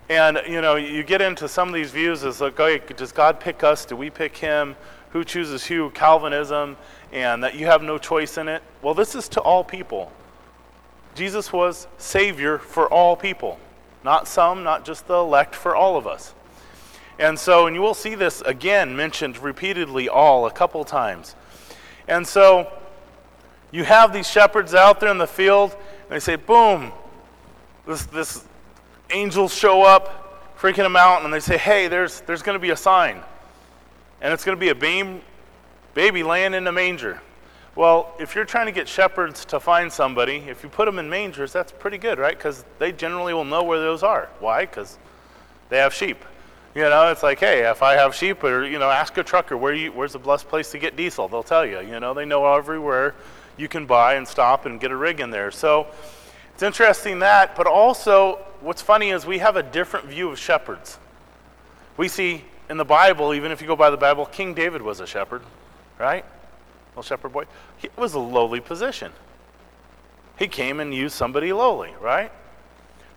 [0.10, 3.40] And you know, you get into some of these views as like, oh, does God
[3.40, 3.86] pick us?
[3.86, 4.76] Do we pick him?
[5.14, 6.76] who chooses who, Calvinism,
[7.12, 8.64] and that you have no choice in it.
[8.82, 10.12] Well, this is to all people.
[11.14, 13.60] Jesus was Savior for all people,
[14.04, 16.34] not some, not just the elect, for all of us.
[17.20, 21.36] And so, and you will see this again mentioned repeatedly, all, a couple times.
[22.08, 22.72] And so,
[23.72, 26.92] you have these shepherds out there in the field, and they say, boom,
[27.86, 28.44] this, this
[29.14, 32.72] angels show up, freaking them out, and they say, hey, there's, there's going to be
[32.72, 33.22] a sign
[34.24, 35.22] and it's going to be a baby,
[35.94, 37.22] baby laying in a manger.
[37.76, 41.10] Well, if you're trying to get shepherds to find somebody, if you put them in
[41.10, 42.36] mangers, that's pretty good, right?
[42.38, 44.30] Because they generally will know where those are.
[44.40, 44.66] Why?
[44.66, 44.98] Because
[45.70, 46.24] they have sheep.
[46.74, 49.58] You know, it's like, hey, if I have sheep, or you know, ask a trucker
[49.58, 51.28] where you, where's the best place to get diesel.
[51.28, 51.82] They'll tell you.
[51.82, 53.14] You know, they know everywhere
[53.58, 55.52] you can buy and stop and get a rig in there.
[55.52, 55.88] So
[56.54, 60.98] it's interesting that, but also what's funny is we have a different view of shepherds.
[61.98, 65.00] We see in the Bible, even if you go by the Bible, King David was
[65.00, 65.44] a shepherd,
[66.00, 66.26] right?
[66.92, 67.46] Little shepherd boy.
[67.82, 69.12] It was a lowly position.
[70.40, 72.32] He came and used somebody lowly, right?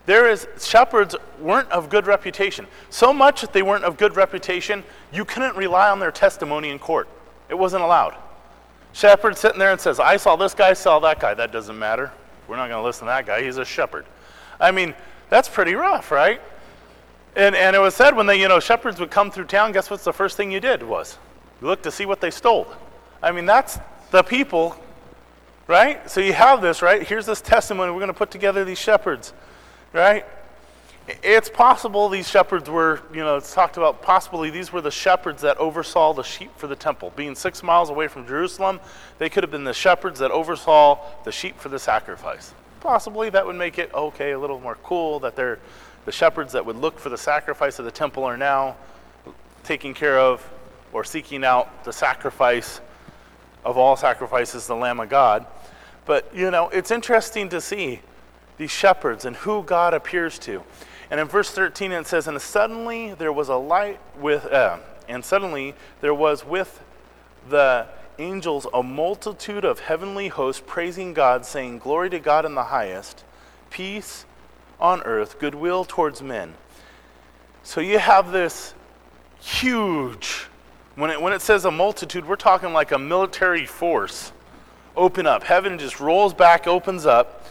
[0.04, 2.66] There is shepherds weren't of good reputation.
[2.90, 6.78] So much that they weren't of good reputation, you couldn't rely on their testimony in
[6.78, 7.09] court.
[7.48, 8.16] It wasn't allowed.
[8.92, 11.35] Shepherd sitting there and says, I saw this guy, saw that guy.
[11.35, 12.12] That doesn't matter.
[12.46, 13.42] We're not going to listen to that guy.
[13.42, 14.06] He's a shepherd.
[14.61, 14.94] I mean,
[15.28, 16.40] that's pretty rough, right?
[17.34, 19.90] And, and it was said when the you know shepherds would come through town, guess
[19.90, 21.18] what's the first thing you did was?
[21.60, 22.66] You looked to see what they stole.
[23.22, 23.78] I mean, that's
[24.10, 24.76] the people,
[25.66, 26.08] right?
[26.10, 27.02] So you have this, right?
[27.02, 27.90] Here's this testimony.
[27.90, 29.32] We're going to put together these shepherds,
[29.92, 30.24] right?
[31.22, 35.42] It's possible these shepherds were, you know, it's talked about possibly these were the shepherds
[35.42, 37.12] that oversaw the sheep for the temple.
[37.14, 38.80] Being six miles away from Jerusalem,
[39.18, 42.52] they could have been the shepherds that oversaw the sheep for the sacrifice.
[42.80, 45.58] Possibly that would make it okay, a little more cool that they're
[46.06, 48.76] the shepherds that would look for the sacrifice of the temple are now
[49.64, 50.48] taking care of
[50.92, 52.80] or seeking out the sacrifice
[53.64, 55.44] of all sacrifices, the Lamb of God.
[56.04, 58.00] But, you know, it's interesting to see
[58.56, 60.62] these shepherds and who God appears to.
[61.10, 65.24] And in verse 13 it says, And suddenly there was a light with, uh, and
[65.24, 66.80] suddenly there was with
[67.48, 72.64] the angels a multitude of heavenly hosts praising God, saying, Glory to God in the
[72.64, 73.24] highest,
[73.70, 74.24] peace
[74.81, 76.55] on earth, goodwill towards men.
[77.62, 78.74] So you have this
[79.40, 80.46] huge,
[80.94, 84.33] when it, when it says a multitude, we're talking like a military force
[84.96, 85.44] open up.
[85.44, 87.45] Heaven just rolls back, opens up.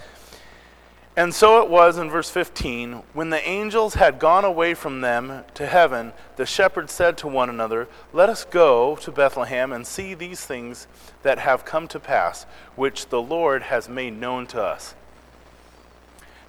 [1.18, 5.46] And so it was in verse 15 when the angels had gone away from them
[5.54, 10.14] to heaven, the shepherds said to one another, Let us go to Bethlehem and see
[10.14, 10.88] these things
[11.24, 14.94] that have come to pass, which the Lord has made known to us.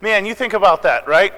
[0.00, 1.32] Man, you think about that, right?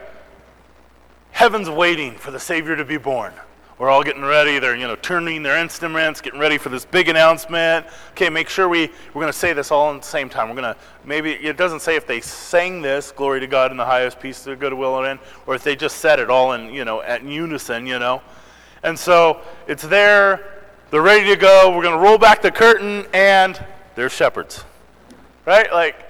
[1.32, 3.34] Heaven's waiting for the Savior to be born.
[3.78, 4.58] We're all getting ready.
[4.58, 7.86] They're, you know, turning their instruments, getting ready for this big announcement.
[8.10, 10.48] Okay, make sure we, we're going to say this all at the same time.
[10.48, 13.76] We're going to, maybe, it doesn't say if they sang this, glory to God in
[13.76, 16.84] the highest, peace to goodwill and or if they just said it all in, you
[16.84, 18.20] know, at unison, you know.
[18.82, 21.70] And so it's there, they're ready to go.
[21.70, 23.64] We're going to roll back the curtain, and
[23.94, 24.64] there's shepherds.
[25.46, 25.72] Right?
[25.72, 26.04] Like,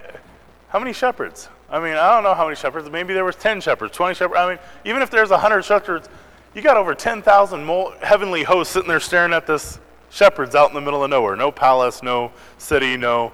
[0.70, 1.50] how many shepherds?
[1.68, 2.88] I mean, I don't know how many shepherds.
[2.88, 4.38] Maybe there was 10 shepherds, 20 shepherds.
[4.38, 6.08] I mean, even if there's 100 shepherds,
[6.54, 7.66] you got over 10,000
[8.02, 9.78] heavenly hosts sitting there staring at this
[10.10, 11.36] shepherds out in the middle of nowhere.
[11.36, 13.32] No palace, no city, no.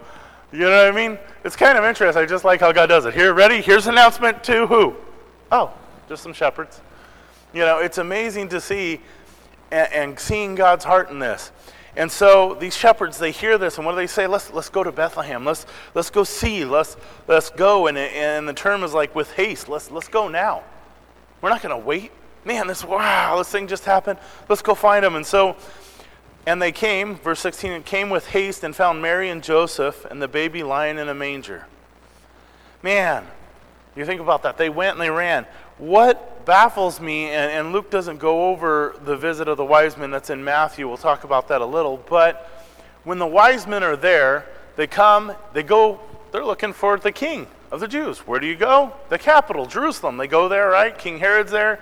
[0.53, 1.18] You know what I mean?
[1.44, 2.22] It's kind of interesting.
[2.22, 3.14] I just like how God does it.
[3.14, 3.61] Here, ready?
[3.61, 4.94] Here's an announcement to who?
[5.50, 5.72] Oh,
[6.09, 6.81] just some shepherds.
[7.53, 9.00] You know, it's amazing to see
[9.70, 11.53] and, and seeing God's heart in this.
[11.96, 14.27] And so these shepherds, they hear this, and what do they say?
[14.27, 15.44] Let's, let's go to Bethlehem.
[15.44, 16.64] Let's, let's go see.
[16.64, 16.96] Let's,
[17.29, 17.87] let's go.
[17.87, 19.68] And, and the term is like with haste.
[19.68, 20.64] Let's, let's go now.
[21.40, 22.11] We're not going to wait.
[22.44, 24.18] Man, this, wow, this thing just happened.
[24.48, 25.16] Let's go find them.
[25.16, 25.57] And so
[26.46, 30.20] And they came, verse 16, and came with haste and found Mary and Joseph and
[30.20, 31.66] the baby lying in a manger.
[32.83, 33.26] Man,
[33.96, 34.59] you think about that.
[34.59, 35.46] They went and they ran.
[35.78, 40.11] What baffles me, and, and Luke doesn't go over the visit of the wise men
[40.11, 42.50] that's in Matthew, we'll talk about that a little, but
[43.04, 47.46] when the wise men are there, they come, they go, they're looking for the king
[47.70, 48.18] of the Jews.
[48.26, 48.92] Where do you go?
[49.09, 50.16] The capital, Jerusalem.
[50.16, 50.96] They go there, right?
[50.96, 51.80] King Herod's there.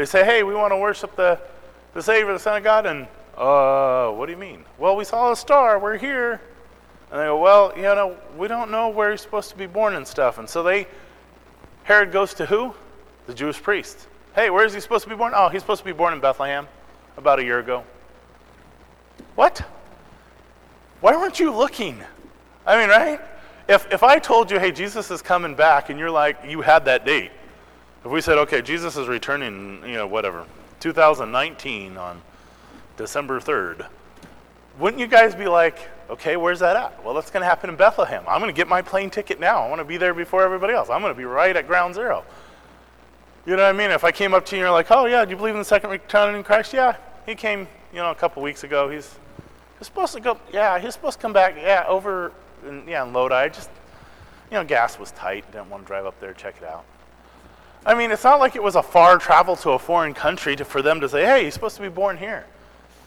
[0.00, 1.38] They say, hey, we want to worship the,
[1.92, 2.86] the Savior, the Son of God.
[2.86, 4.64] And, uh, what do you mean?
[4.78, 5.78] Well, we saw a star.
[5.78, 6.40] We're here.
[7.10, 9.96] And they go, well, you know, we don't know where he's supposed to be born
[9.96, 10.38] and stuff.
[10.38, 10.86] And so they,
[11.82, 12.72] Herod goes to who?
[13.26, 14.08] The Jewish priest.
[14.34, 15.34] Hey, where is he supposed to be born?
[15.36, 16.66] Oh, he's supposed to be born in Bethlehem
[17.18, 17.84] about a year ago.
[19.34, 19.58] What?
[21.02, 22.02] Why weren't you looking?
[22.64, 23.20] I mean, right?
[23.68, 26.86] If, if I told you, hey, Jesus is coming back, and you're like, you had
[26.86, 27.32] that date.
[28.04, 30.46] If we said, okay, Jesus is returning, you know, whatever,
[30.80, 32.22] 2019 on
[32.96, 33.86] December 3rd,
[34.78, 37.04] wouldn't you guys be like, okay, where's that at?
[37.04, 38.24] Well, that's going to happen in Bethlehem.
[38.26, 39.62] I'm going to get my plane ticket now.
[39.62, 40.88] I want to be there before everybody else.
[40.88, 42.24] I'm going to be right at ground zero.
[43.46, 43.90] You know what I mean?
[43.90, 45.60] If I came up to you and you're like, oh, yeah, do you believe in
[45.60, 46.72] the second return in Christ?
[46.72, 48.88] Yeah, he came, you know, a couple weeks ago.
[48.88, 49.14] He's
[49.80, 52.32] He's supposed to go, yeah, he's supposed to come back, yeah, over,
[52.68, 53.48] in, yeah, in Lodi.
[53.48, 53.70] Just,
[54.50, 55.50] you know, gas was tight.
[55.52, 56.84] Didn't want to drive up there, check it out.
[57.84, 60.64] I mean, it's not like it was a far travel to a foreign country to,
[60.64, 62.44] for them to say, hey, you're supposed to be born here.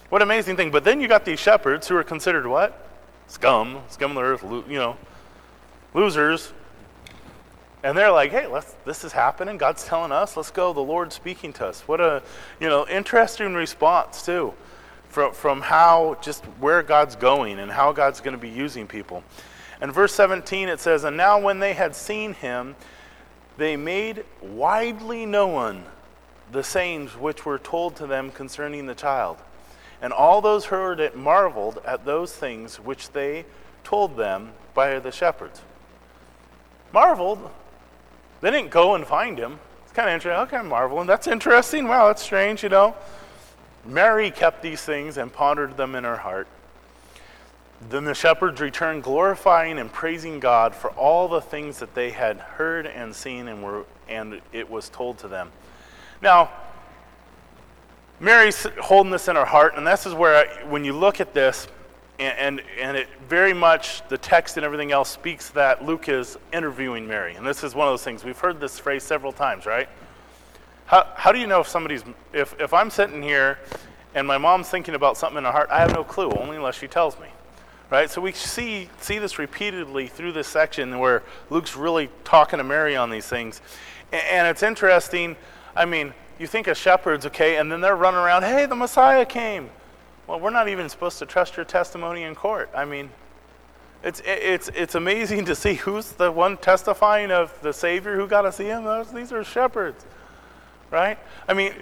[0.09, 0.71] What amazing thing.
[0.71, 2.87] But then you got these shepherds who are considered what?
[3.27, 4.97] Scum, scum of the earth, you know,
[5.93, 6.51] losers.
[7.83, 9.57] And they're like, hey, let's, this is happening.
[9.57, 10.73] God's telling us, let's go.
[10.73, 11.81] The Lord's speaking to us.
[11.81, 12.23] What a,
[12.59, 14.53] you know, interesting response, too
[15.13, 19.23] from, from how, just where God's going and how God's going to be using people.
[19.79, 22.75] And verse 17 it says, And now when they had seen him,
[23.57, 25.83] they made widely known
[26.51, 29.37] the sayings which were told to them concerning the child.
[30.01, 33.45] And all those who heard it marveled at those things which they
[33.83, 35.61] told them by the shepherds.
[36.91, 37.49] Marveled.
[38.41, 39.59] They didn't go and find him.
[39.83, 40.41] It's kind of interesting.
[40.47, 41.07] Okay, I'm marveling.
[41.07, 41.87] That's interesting.
[41.87, 42.95] Wow, that's strange, you know.
[43.85, 46.47] Mary kept these things and pondered them in her heart.
[47.89, 52.37] Then the shepherds returned, glorifying and praising God for all the things that they had
[52.37, 55.51] heard and seen, and, were, and it was told to them.
[56.21, 56.51] Now,
[58.19, 61.33] Mary's holding this in her heart, and this is where, I, when you look at
[61.33, 61.67] this,
[62.19, 66.37] and, and, and it very much, the text and everything else speaks that Luke is
[66.53, 67.35] interviewing Mary.
[67.35, 68.23] And this is one of those things.
[68.23, 69.89] We've heard this phrase several times, right?
[70.85, 73.57] How, how do you know if somebody's, if, if I'm sitting here
[74.15, 76.75] and my mom's thinking about something in her heart, I have no clue, only unless
[76.75, 77.27] she tells me.
[77.89, 78.09] Right?
[78.09, 82.95] So we see, see this repeatedly through this section where Luke's really talking to Mary
[82.95, 83.61] on these things.
[84.11, 85.35] And, and it's interesting.
[85.75, 89.25] I mean, you think of shepherds, okay, and then they're running around, hey, the Messiah
[89.25, 89.69] came.
[90.25, 92.69] Well, we're not even supposed to trust your testimony in court.
[92.73, 93.11] I mean,
[94.03, 98.41] it's, it's, it's amazing to see who's the one testifying of the Savior who got
[98.41, 98.83] to see him.
[98.83, 100.05] Those, these are shepherds
[100.93, 101.17] right?
[101.47, 101.73] I mean,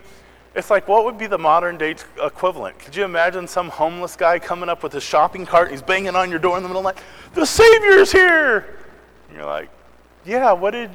[0.56, 2.78] it's like what would be the modern day equivalent?
[2.80, 6.16] Could you imagine some homeless guy coming up with his shopping cart and he's banging
[6.16, 7.06] on your door in the middle of the night?
[7.34, 8.78] The Savior's here!
[9.30, 9.70] And you're like,
[10.26, 10.92] yeah, what did,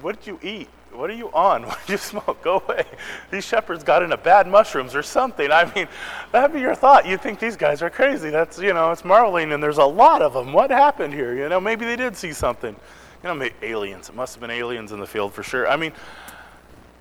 [0.00, 0.68] what did you eat?
[0.92, 1.62] What are you on?
[1.66, 2.42] What did you smoke?
[2.42, 2.84] Go away.
[3.30, 5.50] These shepherds got into bad mushrooms or something.
[5.50, 5.88] I mean,
[6.32, 7.04] that'd be your thought.
[7.04, 8.30] You'd think these guys are crazy.
[8.30, 10.52] That's, you know, it's marveling and there's a lot of them.
[10.52, 11.34] What happened here?
[11.34, 12.74] You know, maybe they did see something.
[13.22, 14.08] You know, maybe aliens.
[14.08, 15.68] It must have been aliens in the field for sure.
[15.68, 15.92] I mean,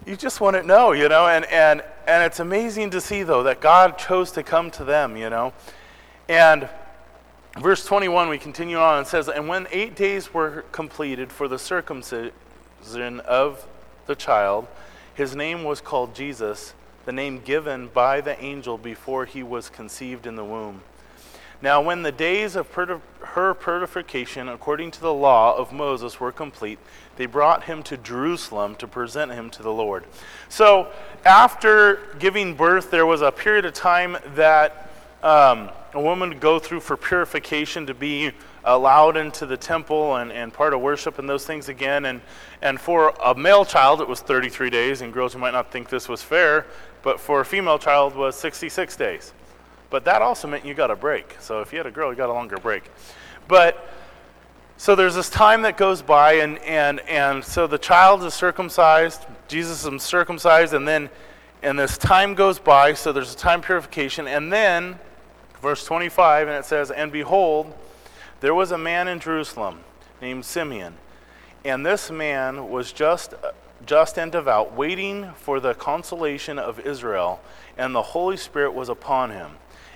[0.06, 3.44] you just want to know, you know, and, and, and it's amazing to see, though,
[3.44, 5.54] that God chose to come to them, you know.
[6.28, 6.68] And
[7.60, 11.60] verse 21, we continue on, and says, And when eight days were completed for the
[11.60, 12.32] circumcision
[13.22, 13.66] of
[14.06, 14.68] the child,
[15.14, 16.74] his name was called Jesus,
[17.06, 20.82] the name given by the angel before he was conceived in the womb.
[21.62, 26.78] Now, when the days of her purification, according to the law of Moses, were complete,
[27.16, 30.06] they brought him to Jerusalem to present him to the Lord.
[30.50, 30.92] So,
[31.26, 36.60] after giving birth, there was a period of time that um, a woman would go
[36.60, 38.32] through for purification to be
[38.66, 42.06] allowed into the temple and, and part of worship and those things again.
[42.06, 42.22] And,
[42.62, 45.02] and for a male child, it was 33 days.
[45.02, 46.66] And girls, you might not think this was fair,
[47.04, 49.34] but for a female child, was 66 days.
[49.90, 51.36] But that also meant you got a break.
[51.40, 52.90] So if you had a girl, you got a longer break.
[53.48, 53.88] But
[54.78, 59.26] so there's this time that goes by, and, and, and so the child is circumcised,
[59.48, 61.10] Jesus is circumcised, and then
[61.64, 65.00] and this time goes by, so there's a time purification, and then,
[65.62, 67.74] verse 25, and it says, And behold,
[68.42, 69.80] there was a man in Jerusalem
[70.22, 70.96] named Simeon,
[71.64, 73.34] and this man was just,
[73.86, 77.40] just and devout, waiting for the consolation of Israel,
[77.78, 79.52] and the Holy Spirit was upon him.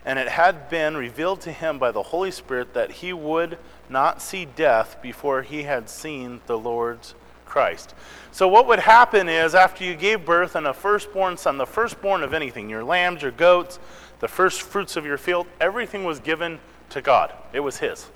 [0.06, 3.58] And it had been revealed to him by the Holy Spirit that he would
[3.90, 7.16] not see death before he had seen the Lord's
[7.46, 7.94] Christ.
[8.32, 12.24] So, what would happen is after you gave birth and a firstborn son, the firstborn
[12.24, 13.80] of anything, your lambs, your goats,
[14.20, 16.60] the first fruits of your field, everything was given
[16.90, 17.34] to God.
[17.54, 18.10] It was His.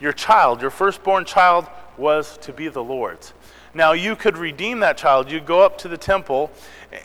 [0.00, 3.32] Your child, your firstborn child, was to be the Lord's.
[3.76, 5.30] Now, you could redeem that child.
[5.30, 6.50] You'd go up to the temple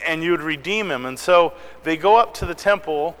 [0.06, 1.04] and you'd redeem him.
[1.04, 3.16] And so they go up to the temple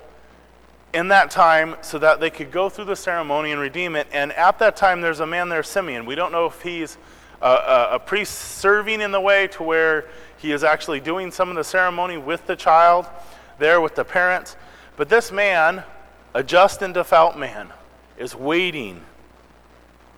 [0.92, 4.06] in that time so that they could go through the ceremony and redeem it.
[4.12, 6.04] And at that time, there's a man there, Simeon.
[6.04, 6.98] We don't know if he's
[7.40, 10.06] a, a, a, priest serving in the way to where
[10.38, 13.06] he is actually doing some of the ceremony with the child
[13.58, 14.56] there with the parents.
[14.96, 15.82] But this man,
[16.34, 17.70] a just and devout man,
[18.18, 19.02] is waiting.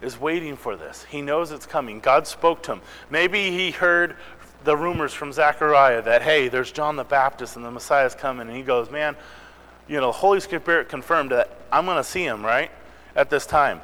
[0.03, 1.05] Is waiting for this.
[1.05, 2.01] He knows it's coming.
[2.01, 2.81] God spoke to him.
[3.09, 4.17] Maybe he heard
[4.65, 8.49] the rumors from Zechariah that, hey, there's John the Baptist and the Messiah's coming.
[8.49, 9.17] And he goes, man,
[9.89, 12.71] you know, the Holy Spirit confirmed that I'm going to see him, right,
[13.15, 13.81] at this time.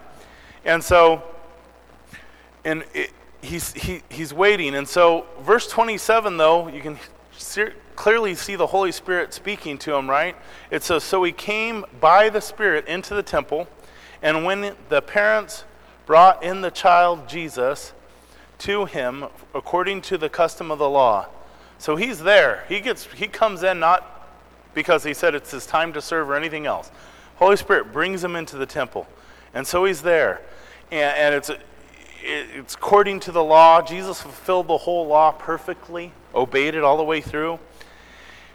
[0.65, 1.23] And so,
[2.65, 3.11] and it,
[3.43, 4.75] he's, he, he's waiting.
[4.75, 6.99] And so, verse 27, though, you can
[7.37, 10.37] see, clearly see the Holy Spirit speaking to him, right?
[10.71, 13.69] It says, So he came by the Spirit into the temple,
[14.23, 15.65] and when the parents
[16.07, 17.93] brought in the child Jesus
[18.59, 21.27] to him according to the custom of the law.
[21.79, 22.65] So he's there.
[22.69, 24.20] He gets he comes in not
[24.75, 26.91] because he said it's his time to serve or anything else.
[27.37, 29.07] Holy Spirit brings him into the temple.
[29.55, 30.41] And so he's there.
[30.91, 31.51] And, and it's,
[32.23, 33.83] it's according to the law.
[33.83, 37.59] Jesus fulfilled the whole law perfectly, obeyed it all the way through.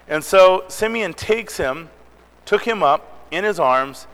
[0.08, 1.90] And so Simeon takes him,
[2.46, 4.08] took him up in his arms,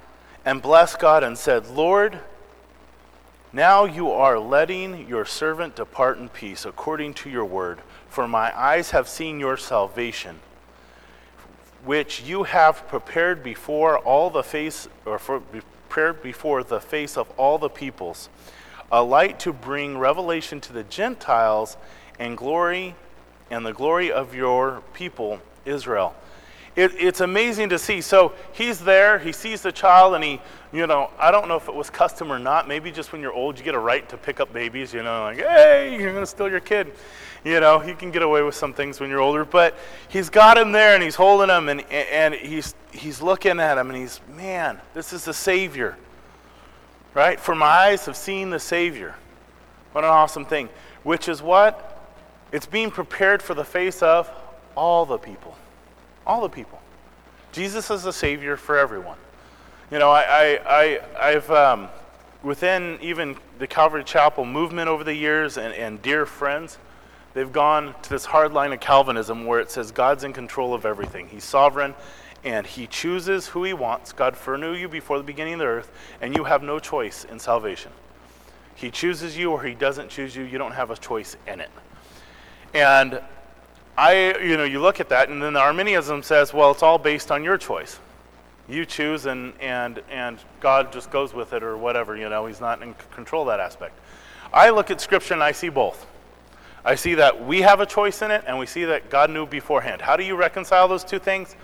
[0.45, 2.19] and blessed God and said, Lord,
[3.53, 8.57] now you are letting your servant depart in peace according to your word, for my
[8.57, 10.39] eyes have seen your salvation
[11.85, 15.41] which you have prepared before all the face or for,
[15.91, 18.29] prepared before the face of all the peoples
[18.93, 21.77] a light to bring revelation to the gentiles
[22.19, 22.95] and glory
[23.49, 26.15] and the glory of your people israel.
[26.75, 27.99] It, it's amazing to see.
[27.99, 30.39] So he's there he sees the child and he
[30.71, 32.67] you know i don't know if it was custom or not.
[32.67, 35.23] Maybe just when you're old you get a right to pick up babies you know
[35.23, 36.93] like hey you're going to steal your kid
[37.43, 39.75] you know, you can get away with some things when you're older, but
[40.09, 43.89] he's got him there and he's holding him and, and he's, he's looking at him
[43.89, 45.97] and he's, man, this is the Savior.
[47.13, 47.39] Right?
[47.39, 49.15] For my eyes have seen the Savior.
[49.91, 50.69] What an awesome thing.
[51.03, 51.87] Which is what?
[52.51, 54.29] It's being prepared for the face of
[54.75, 55.55] all the people.
[56.25, 56.79] All the people.
[57.51, 59.17] Jesus is the Savior for everyone.
[59.89, 61.89] You know, I, I, I, have um,
[62.43, 66.77] within even the Calvary Chapel movement over the years and, and dear friends,
[67.33, 70.85] They've gone to this hard line of Calvinism where it says God's in control of
[70.85, 71.27] everything.
[71.27, 71.95] He's sovereign
[72.43, 74.11] and he chooses who he wants.
[74.11, 77.39] God foreknew you before the beginning of the earth, and you have no choice in
[77.39, 77.91] salvation.
[78.75, 81.69] He chooses you or he doesn't choose you, you don't have a choice in it.
[82.73, 83.21] And
[83.97, 86.97] I, you know, you look at that, and then the Arminianism says, well, it's all
[86.97, 87.99] based on your choice.
[88.67, 92.61] You choose, and, and, and God just goes with it or whatever, you know, he's
[92.61, 93.99] not in control of that aspect.
[94.53, 96.07] I look at Scripture and I see both.
[96.83, 99.45] I see that we have a choice in it, and we see that God knew
[99.45, 100.01] beforehand.
[100.01, 101.55] How do you reconcile those two things?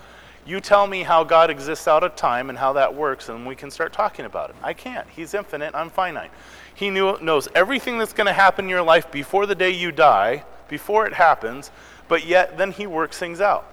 [0.45, 3.55] You tell me how God exists out of time and how that works, and we
[3.55, 4.55] can start talking about it.
[4.63, 5.07] I can't.
[5.09, 6.31] He's infinite, I'm finite.
[6.73, 9.91] He knew, knows everything that's going to happen in your life before the day you
[9.91, 11.71] die, before it happens,
[12.07, 13.65] but yet then He works things out.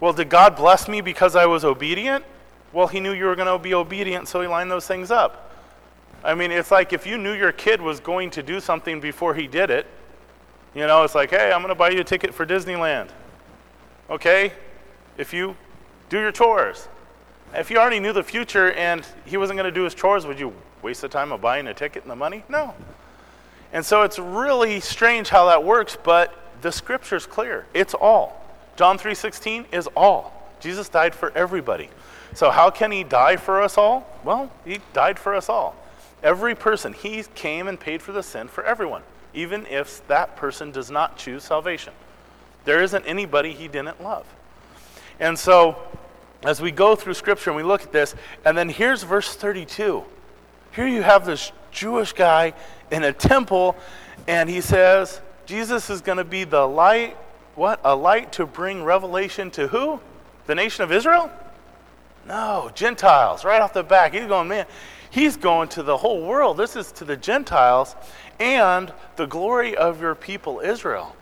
[0.00, 2.24] Well, did God bless me because I was obedient?
[2.72, 5.48] Well, He knew you were going to be obedient, so He lined those things up.
[6.24, 9.34] I mean, it's like if you knew your kid was going to do something before
[9.34, 9.86] he did it,
[10.74, 13.08] you know, it's like, hey, I'm going to buy you a ticket for Disneyland.
[14.10, 14.52] Okay?
[15.16, 15.56] If you
[16.08, 16.88] do your chores.
[17.54, 20.38] If you already knew the future and he wasn't going to do his chores, would
[20.38, 20.52] you
[20.82, 22.44] waste the time of buying a ticket and the money?
[22.48, 22.74] No.
[23.72, 27.66] And so it's really strange how that works, but the scripture's clear.
[27.74, 28.44] It's all.
[28.76, 30.32] John 3:16 is all.
[30.60, 31.90] Jesus died for everybody.
[32.34, 34.06] So how can he die for us all?
[34.24, 35.74] Well, he died for us all.
[36.22, 39.02] Every person, he came and paid for the sin for everyone
[39.38, 41.92] even if that person does not choose salvation.
[42.64, 44.26] There isn't anybody he didn't love.
[45.20, 45.78] And so,
[46.42, 50.02] as we go through Scripture and we look at this, and then here's verse 32.
[50.72, 52.52] Here you have this Jewish guy
[52.90, 53.76] in a temple,
[54.26, 57.16] and he says, Jesus is going to be the light,
[57.54, 57.80] what?
[57.84, 60.00] A light to bring revelation to who?
[60.46, 61.30] The nation of Israel?
[62.28, 64.12] No, Gentiles, right off the back.
[64.12, 64.66] He's going, man,
[65.08, 66.58] he's going to the whole world.
[66.58, 67.96] This is to the Gentiles
[68.38, 71.16] and the glory of your people Israel.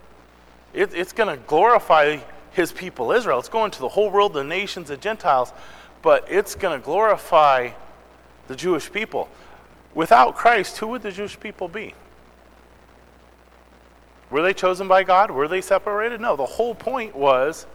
[0.75, 2.19] It, it's going to glorify
[2.51, 3.39] his people Israel.
[3.39, 5.53] It's going to the whole world, the nations, the Gentiles.
[6.03, 7.71] but it's going to glorify
[8.49, 9.29] the Jewish people.
[9.95, 11.95] Without Christ, who would the Jewish people be?
[14.31, 15.31] Were they chosen by God?
[15.31, 16.21] Were they separated?
[16.21, 17.67] No, the whole point was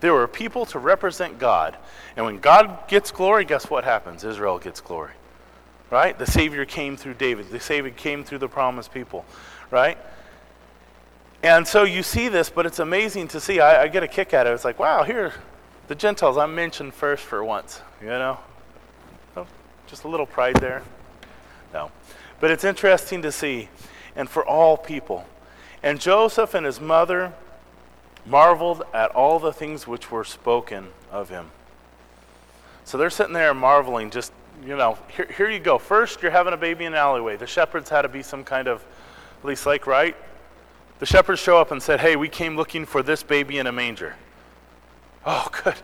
[0.00, 1.76] there were people to represent God.
[2.16, 4.24] And when God gets glory, guess what happens?
[4.24, 5.12] Israel gets glory.
[5.90, 6.18] Right?
[6.18, 9.24] The Savior came through David, the Savior came through the promised people.
[9.70, 9.98] Right?
[11.42, 13.60] And so you see this, but it's amazing to see.
[13.60, 14.50] I, I get a kick at it.
[14.50, 15.32] It's like, wow, here,
[15.88, 17.80] the Gentiles, I'm mentioned first for once.
[18.00, 18.38] You know?
[19.36, 19.46] Oh,
[19.86, 20.82] just a little pride there.
[21.72, 21.90] No.
[22.40, 23.68] But it's interesting to see.
[24.14, 25.24] And for all people.
[25.82, 27.32] And Joseph and his mother
[28.30, 31.50] marveled at all the things which were spoken of him.
[32.84, 34.32] So they're sitting there marveling, just,
[34.64, 35.78] you know, here, here you go.
[35.78, 37.36] First, you're having a baby in an alleyway.
[37.36, 38.84] The shepherds had to be some kind of,
[39.40, 40.16] at least like, right?
[41.00, 43.72] The shepherds show up and said, Hey, we came looking for this baby in a
[43.72, 44.14] manger.
[45.26, 45.74] Oh, good.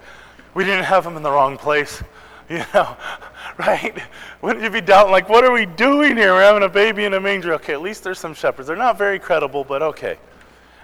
[0.55, 2.03] We didn't have him in the wrong place.
[2.49, 2.97] You know,
[3.59, 4.01] right?
[4.41, 6.33] Wouldn't you be doubting, like, what are we doing here?
[6.33, 7.55] We're having a baby in a manger.
[7.55, 8.69] Okay, at least there's some shepherds.
[8.69, 10.17] They're not very credible, but okay.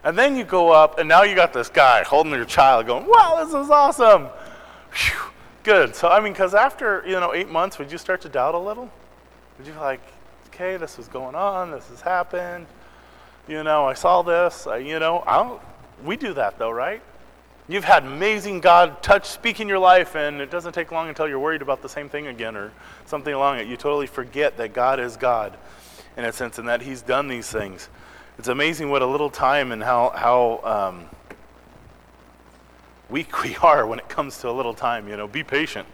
[0.05, 3.07] And then you go up, and now you got this guy holding your child going,
[3.07, 4.28] wow, this is awesome.
[4.92, 5.30] Whew,
[5.62, 5.94] good.
[5.94, 8.59] So, I mean, because after, you know, eight months, would you start to doubt a
[8.59, 8.90] little?
[9.59, 10.00] Would you be like,
[10.48, 12.66] okay, this is going on, this has happened.
[13.48, 14.66] You know, I saw this.
[14.66, 15.61] I, you know, I don't,
[16.05, 17.03] we do that though, right?
[17.68, 21.28] You've had amazing God touch, speak in your life, and it doesn't take long until
[21.28, 22.72] you're worried about the same thing again or
[23.07, 23.66] something along it.
[23.66, 25.57] You totally forget that God is God
[26.16, 27.88] in a sense and that He's done these things.
[28.39, 31.05] It's amazing what a little time and how, how um,
[33.11, 35.07] weak we are when it comes to a little time.
[35.09, 35.87] You know, be patient,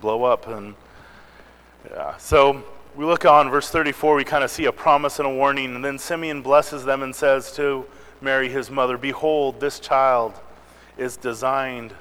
[0.00, 0.46] blow up.
[0.46, 0.74] And
[1.90, 2.16] yeah.
[2.18, 2.62] So
[2.94, 5.74] we look on verse 34, we kind of see a promise and a warning.
[5.74, 7.86] And then Simeon blesses them and says to
[8.20, 10.34] Mary, his mother, Behold, this child
[10.98, 11.94] is designed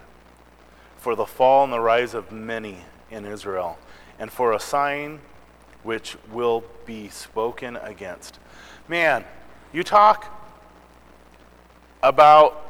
[0.98, 3.80] for the fall and the rise of many in Israel,
[4.20, 5.20] and for a sign
[5.84, 8.38] which will be spoken against.
[8.90, 9.24] Man,
[9.72, 10.36] you talk
[12.02, 12.66] about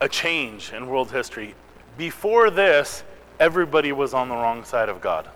[0.00, 1.54] a change in world history.
[1.96, 3.02] Before this,
[3.40, 5.28] everybody was on the wrong side of God.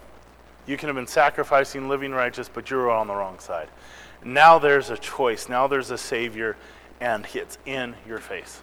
[0.66, 3.68] You can have been sacrificing, living righteous, but you were on the wrong side.
[4.24, 5.48] Now there's a choice.
[5.48, 6.56] Now there's a Savior,
[7.00, 8.62] and it's in your face.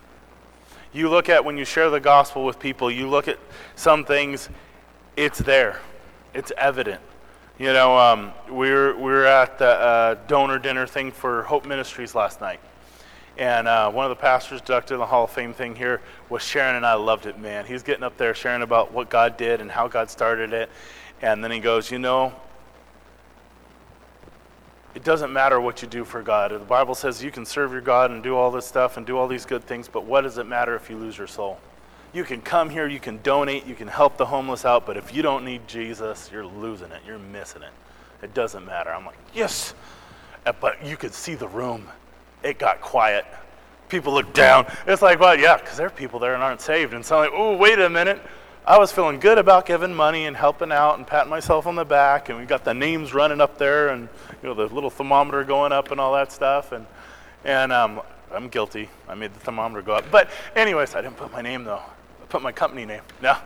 [0.93, 3.37] You look at when you share the gospel with people, you look at
[3.75, 4.49] some things,
[5.17, 5.79] it's there,
[6.33, 7.01] it's evident.
[7.59, 11.65] You know, um, we, were, we were at the uh, donor dinner thing for Hope
[11.65, 12.61] Ministries last night.
[13.37, 14.93] And uh, one of the pastors, Dr.
[14.93, 15.99] in the Hall of Fame thing here,
[16.29, 17.65] was Sharon, and I loved it, man.
[17.65, 20.69] He's getting up there sharing about what God did and how God started it.
[21.21, 22.33] And then he goes, You know,
[24.95, 26.51] it doesn't matter what you do for God.
[26.51, 29.17] The Bible says you can serve your God and do all this stuff and do
[29.17, 31.59] all these good things, but what does it matter if you lose your soul?
[32.11, 35.13] You can come here, you can donate, you can help the homeless out, but if
[35.13, 37.01] you don't need Jesus, you're losing it.
[37.05, 37.71] You're missing it.
[38.23, 38.91] It doesn't matter.
[38.91, 39.73] I'm like, yes.
[40.45, 41.87] Uh, but you could see the room.
[42.43, 43.25] It got quiet.
[43.89, 44.65] People looked down.
[44.87, 46.93] It's like, well, yeah, because there are people there and aren't saved.
[46.93, 48.21] And so I'm like, oh, wait a minute.
[48.65, 51.85] I was feeling good about giving money and helping out and patting myself on the
[51.85, 54.07] back, and we got the names running up there, and
[54.43, 56.85] you know the little thermometer going up and all that stuff, and
[57.43, 58.01] and um,
[58.31, 58.87] I'm guilty.
[59.07, 61.81] I made the thermometer go up, but anyways, I didn't put my name though.
[62.29, 63.01] Put my company name.
[63.21, 63.37] No.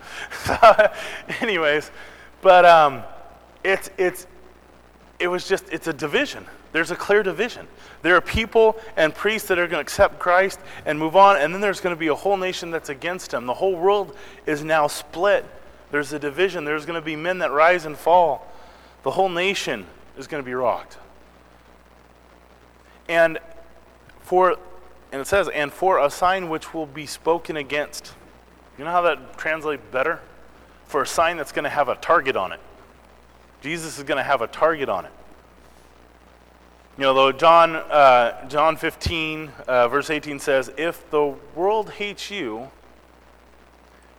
[1.40, 1.90] anyways,
[2.42, 3.04] but um,
[3.64, 4.28] it's it's
[5.20, 6.46] it was just it's a division.
[6.74, 7.68] There's a clear division.
[8.02, 11.54] There are people and priests that are going to accept Christ and move on, and
[11.54, 13.46] then there's going to be a whole nation that's against him.
[13.46, 15.46] The whole world is now split.
[15.92, 16.66] There's a division.
[16.66, 18.52] There's going to be men that rise and fall.
[19.04, 19.86] The whole nation
[20.18, 20.98] is going to be rocked.
[23.08, 23.38] And
[24.22, 24.58] for
[25.12, 28.14] and it says, and for a sign which will be spoken against.
[28.78, 30.20] You know how that translates better?
[30.88, 32.60] For a sign that's going to have a target on it.
[33.62, 35.12] Jesus is going to have a target on it.
[36.98, 42.30] You know, though John, uh, John 15, uh, verse 18 says, If the world hates
[42.30, 42.70] you,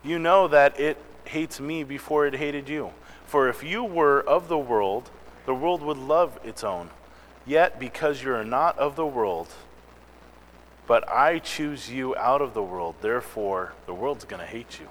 [0.02, 2.90] you know that it hates me before it hated you.
[3.26, 5.10] For if you were of the world,
[5.46, 6.90] the world would love its own.
[7.46, 9.48] Yet, because you are not of the world,
[10.86, 14.88] but I choose you out of the world, therefore the world's going to hate you.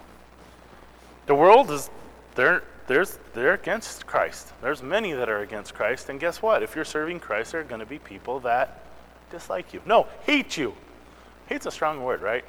[1.25, 1.89] The world is,
[2.35, 4.51] they're, there's, they're against Christ.
[4.61, 6.09] There's many that are against Christ.
[6.09, 6.63] And guess what?
[6.63, 8.83] If you're serving Christ, there are going to be people that
[9.31, 9.81] dislike you.
[9.85, 10.73] No, hate you.
[11.47, 12.43] Hate's a strong word, right?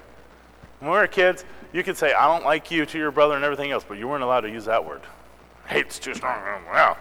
[0.80, 3.44] When we were kids, you could say, I don't like you to your brother and
[3.44, 5.02] everything else, but you weren't allowed to use that word.
[5.66, 6.40] Hate's too strong.
[6.66, 6.96] Wow.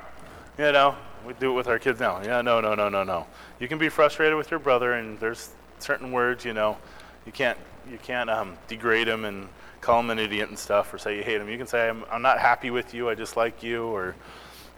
[0.57, 2.21] You know, we do it with our kids now.
[2.21, 3.25] Yeah, no, no, no, no, no.
[3.59, 5.49] You can be frustrated with your brother, and there's
[5.83, 6.77] certain words, you know,
[7.25, 7.57] You can't
[7.89, 9.49] you can't um, degrade him and
[9.81, 11.49] call him an idiot and stuff, or say you hate him.
[11.49, 13.09] You can say I'm, I'm not happy with you.
[13.09, 14.15] I dislike you, or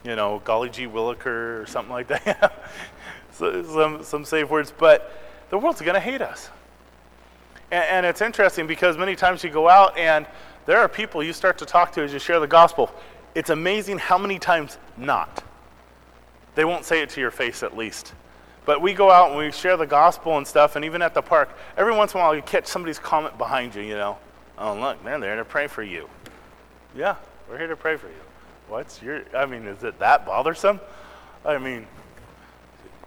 [0.04, 2.68] you know, golly gee williker, or something like that.
[3.32, 5.12] so, some some safe words, but
[5.50, 6.50] the world's to hate us.
[7.72, 10.26] And, and it's interesting because many times you go out and
[10.66, 12.92] there are people you start to talk to as you share the gospel.
[13.36, 15.44] It's amazing how many times not.
[16.56, 18.14] They won't say it to your face at least.
[18.66, 21.22] But we go out and we share the gospel and stuff, and even at the
[21.22, 24.18] park, every once in a while you catch somebody's comment behind you, you know.
[24.58, 26.10] Oh, look, they're there to pray for you.
[26.96, 27.16] Yeah,
[27.50, 28.14] we're here to pray for you.
[28.68, 30.80] What's your, I mean, is it that bothersome?
[31.46, 31.86] I mean,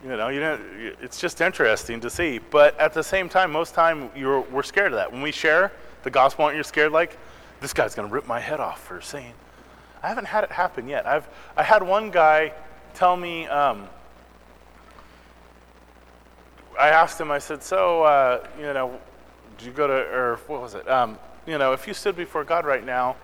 [0.05, 0.59] you know, you know,
[1.01, 2.39] it's just interesting to see.
[2.39, 5.11] But at the same time, most time you're, we're scared of that.
[5.11, 5.73] When we share
[6.05, 7.19] the gospel, aren't you scared like,
[7.61, 9.33] this guy's going to rip my head off for saying,
[10.01, 11.07] I haven't had it happen yet.
[11.07, 12.53] I've, I had one guy
[12.95, 13.89] tell me, um,
[16.79, 18.99] I asked him, I said, so, uh, you know,
[19.59, 20.89] do you go to, or what was it?
[20.89, 23.17] Um, you know, if you stood before God right now,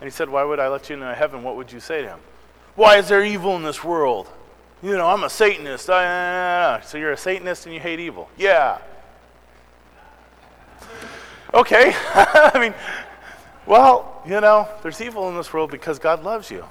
[0.00, 1.42] and he said, why would I let you into heaven?
[1.42, 2.20] What would you say to him?
[2.74, 4.28] Why is there evil in this world?
[4.82, 5.90] You know, I'm a Satanist.
[5.90, 8.28] I, so you're a Satanist and you hate evil?
[8.36, 8.78] Yeah.
[11.54, 11.92] Okay.
[12.14, 12.74] I mean,
[13.66, 16.64] well, you know, there's evil in this world because God loves you.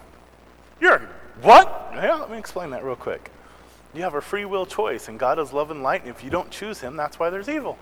[0.80, 1.10] You're
[1.42, 1.92] what?
[1.94, 3.32] Yeah, let me explain that real quick.
[3.94, 6.30] You have a free will choice, and God is love and light, and if you
[6.30, 7.78] don't choose Him, that's why there's evil.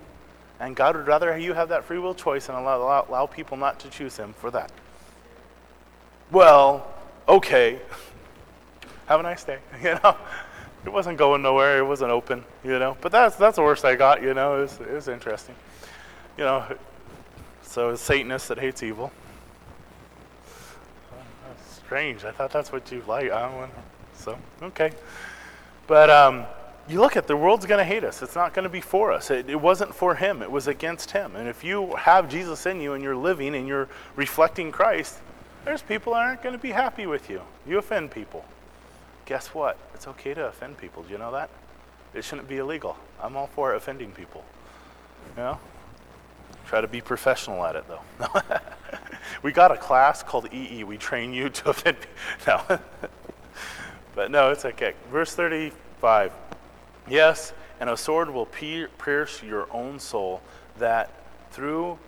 [0.58, 3.56] And God would rather you have that free will choice and allow, allow, allow people
[3.56, 4.72] not to choose Him for that.
[6.30, 6.86] Well,
[7.28, 7.80] okay.
[9.06, 9.58] have a nice day.
[9.82, 10.16] You know,
[10.84, 11.78] it wasn't going nowhere.
[11.78, 12.44] It wasn't open.
[12.64, 14.22] You know, but that's that's the worst I got.
[14.22, 15.54] You know, it was, it was interesting.
[16.38, 16.64] You know,
[17.62, 19.12] so it's Satanist that hates evil.
[21.46, 22.24] That's strange.
[22.24, 23.30] I thought that's what you like.
[23.30, 23.68] I don't know.
[24.14, 24.92] So okay,
[25.90, 26.46] but um,
[26.88, 28.22] you look at the world's going to hate us.
[28.22, 29.30] It's not going to be for us.
[29.30, 30.40] It, it wasn't for him.
[30.40, 31.36] It was against him.
[31.36, 35.18] And if you have Jesus in you and you're living and you're reflecting Christ,
[35.66, 37.42] there's people that aren't going to be happy with you.
[37.66, 38.46] You offend people
[39.30, 39.78] guess what?
[39.94, 41.04] It's okay to offend people.
[41.04, 41.50] Do you know that?
[42.14, 42.96] It shouldn't be illegal.
[43.22, 44.44] I'm all for offending people.
[45.36, 45.60] You know?
[46.66, 48.26] Try to be professional at it, though.
[49.44, 50.82] we got a class called EE.
[50.82, 52.16] We train you to offend people.
[52.48, 52.80] No.
[54.14, 54.94] but no, it's okay.
[55.10, 56.32] Verse 35.
[57.08, 60.42] Yes, and a sword will pierce your own soul,
[60.78, 61.10] that
[61.50, 61.98] through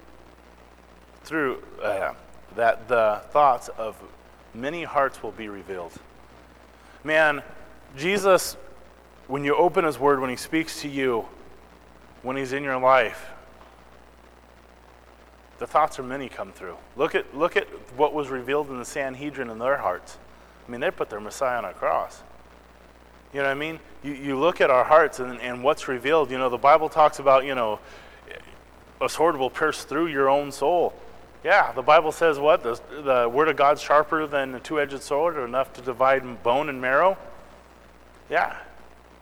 [1.25, 2.13] through uh,
[2.57, 3.97] that the thoughts of
[4.55, 5.93] many hearts will be revealed.
[7.05, 7.43] Man,
[7.97, 8.57] Jesus,
[9.29, 11.25] when you open his word, when he speaks to you,
[12.23, 13.31] when he's in your life,
[15.59, 16.77] the thoughts of many come through.
[16.97, 20.19] Look at, look at what was revealed in the Sanhedrin in their hearts.
[20.67, 22.23] I mean, they put their Messiah on a cross.
[23.33, 23.81] You know what I mean?
[24.03, 26.31] You, you look at our hearts and, and what's revealed.
[26.31, 27.81] You know, the Bible talks about, you know,
[29.01, 30.95] a sword will pierce through your own soul.
[31.43, 32.63] Yeah, the Bible says what?
[32.63, 36.43] The, the Word of God's sharper than a two edged sword, or enough to divide
[36.43, 37.19] bone and marrow.
[38.31, 38.57] Yeah.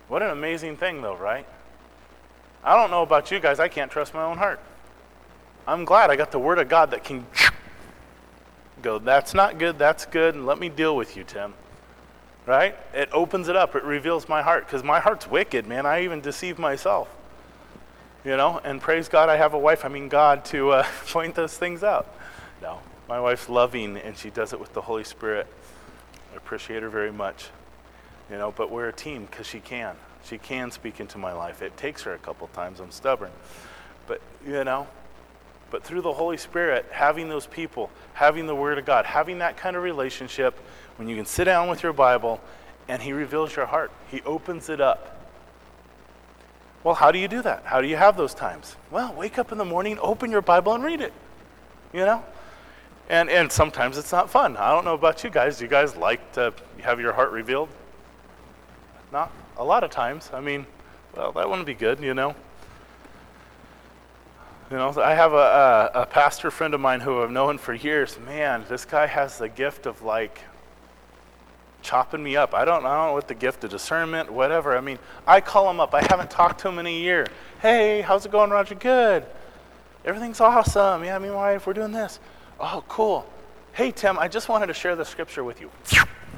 [0.09, 1.47] What an amazing thing, though, right?
[2.63, 4.61] I don't know about you guys, I can't trust my own heart.
[5.67, 7.27] I'm glad I got the Word of God that can
[8.81, 11.55] go, that's not good, that's good, and let me deal with you, Tim.
[12.47, 12.77] Right?
[12.95, 15.87] It opens it up, it reveals my heart, because my heart's wicked, man.
[15.87, 17.09] I even deceive myself
[18.25, 21.35] you know, and praise God I have a wife, I mean God, to uh, point
[21.35, 22.15] those things out.
[22.63, 25.47] No, my wife's loving and she does it with the Holy Spirit.
[26.33, 27.49] I appreciate her very much,
[28.31, 29.97] you know, but we're a team because she can.
[30.25, 31.63] She can speak into my life.
[31.63, 32.79] It takes her a couple times.
[32.81, 33.31] I'm stubborn.
[34.07, 34.87] But, you know,
[35.71, 39.57] but through the Holy Spirit, having those people, having the Word of God, having that
[39.57, 40.59] kind of relationship,
[40.97, 42.41] when you can sit down with your Bible
[42.89, 45.21] and He reveals your heart, He opens it up
[46.83, 47.65] well, how do you do that?
[47.65, 48.77] How do you have those times?
[48.91, 51.13] Well, wake up in the morning, open your Bible, and read it.
[51.93, 52.25] You know?
[53.09, 54.57] And, and sometimes it's not fun.
[54.57, 55.59] I don't know about you guys.
[55.59, 57.69] Do you guys like to have your heart revealed?
[59.13, 60.31] Not a lot of times.
[60.33, 60.65] I mean,
[61.15, 62.35] well, that wouldn't be good, you know?
[64.71, 67.75] You know, I have a, a, a pastor friend of mine who I've known for
[67.75, 68.17] years.
[68.21, 70.43] Man, this guy has the gift of like
[71.83, 72.55] chopping me up.
[72.55, 74.77] I don't, I don't know what the gift of discernment, whatever.
[74.77, 75.93] I mean, I call him up.
[75.93, 77.27] I haven't talked to him in a year.
[77.61, 78.77] Hey, how's it going, Roger?
[78.77, 79.27] Good.
[80.05, 81.03] Everything's awesome.
[81.03, 82.21] Yeah, me and my wife, we're doing this.
[82.61, 83.29] Oh, cool.
[83.73, 85.69] Hey, Tim, I just wanted to share the scripture with you.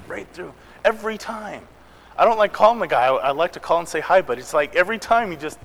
[0.09, 0.55] Right through.
[0.87, 1.69] Every time.
[2.17, 3.09] I don't like calling the guy.
[3.09, 5.59] I, I like to call and say hi, but it's like every time he just,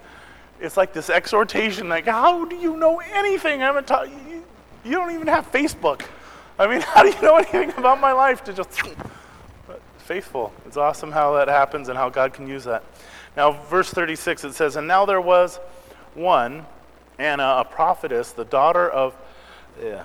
[0.60, 3.62] it's like this exhortation, like, how do you know anything?
[3.62, 4.44] I haven't taught you,
[4.84, 6.06] you don't even have Facebook.
[6.60, 8.72] I mean, how do you know anything about my life to just
[10.08, 10.54] faithful.
[10.66, 12.82] It's awesome how that happens and how God can use that.
[13.36, 15.60] Now, verse 36, it says, And now there was
[16.16, 16.66] one
[17.20, 19.16] Anna, a prophetess, the daughter of
[19.84, 20.04] uh,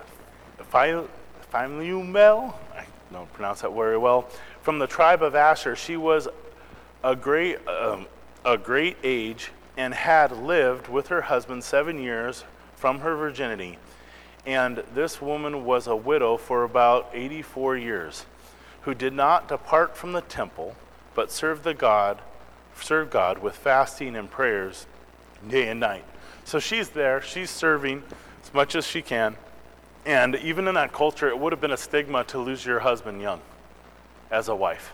[2.75, 4.23] I don't pronounce that very well,
[4.63, 5.77] from the tribe of Asher.
[5.77, 6.29] She was
[7.05, 8.07] a great, um,
[8.45, 12.45] a great age and had lived with her husband seven years
[12.77, 13.79] from her virginity.
[14.45, 18.27] And this woman was a widow for about 84 years,
[18.83, 20.75] who did not depart from the temple,
[21.15, 22.21] but served the God,
[22.75, 24.87] served God with fasting and prayers
[25.49, 26.05] day and night.
[26.45, 28.03] So she's there, she's serving
[28.43, 29.37] as much as she can.
[30.05, 33.21] And even in that culture, it would have been a stigma to lose your husband
[33.23, 33.41] young
[34.31, 34.93] as a wife.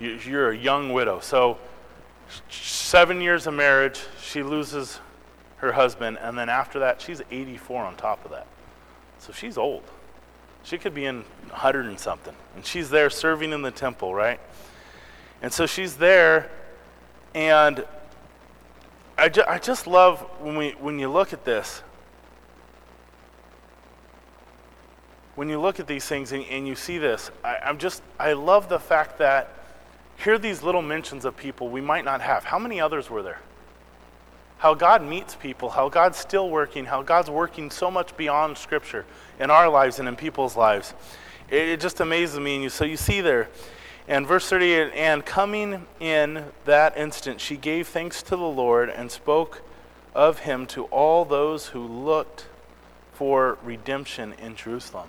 [0.00, 1.20] You're a young widow.
[1.20, 1.58] So,
[2.48, 5.00] seven years of marriage, she loses
[5.58, 8.46] her husband, and then after that, she's 84 on top of that.
[9.18, 9.82] So she's old.
[10.62, 12.34] She could be in 100 and something.
[12.54, 14.40] And she's there serving in the temple, right?
[15.42, 16.50] And so she's there,
[17.34, 17.84] and
[19.18, 21.82] I, ju- I just love when, we, when you look at this.
[25.36, 28.32] When you look at these things and, and you see this, I, I'm just, I
[28.32, 29.55] love the fact that
[30.18, 32.44] here are these little mentions of people we might not have.
[32.44, 33.40] How many others were there?
[34.58, 39.04] How God meets people, how God's still working, how God's working so much beyond Scripture
[39.38, 40.94] in our lives and in people's lives.
[41.50, 42.54] It, it just amazes me.
[42.54, 43.48] And you, so you see there,
[44.08, 49.10] and verse 38 And coming in that instant, she gave thanks to the Lord and
[49.10, 49.62] spoke
[50.14, 52.46] of him to all those who looked
[53.12, 55.08] for redemption in Jerusalem.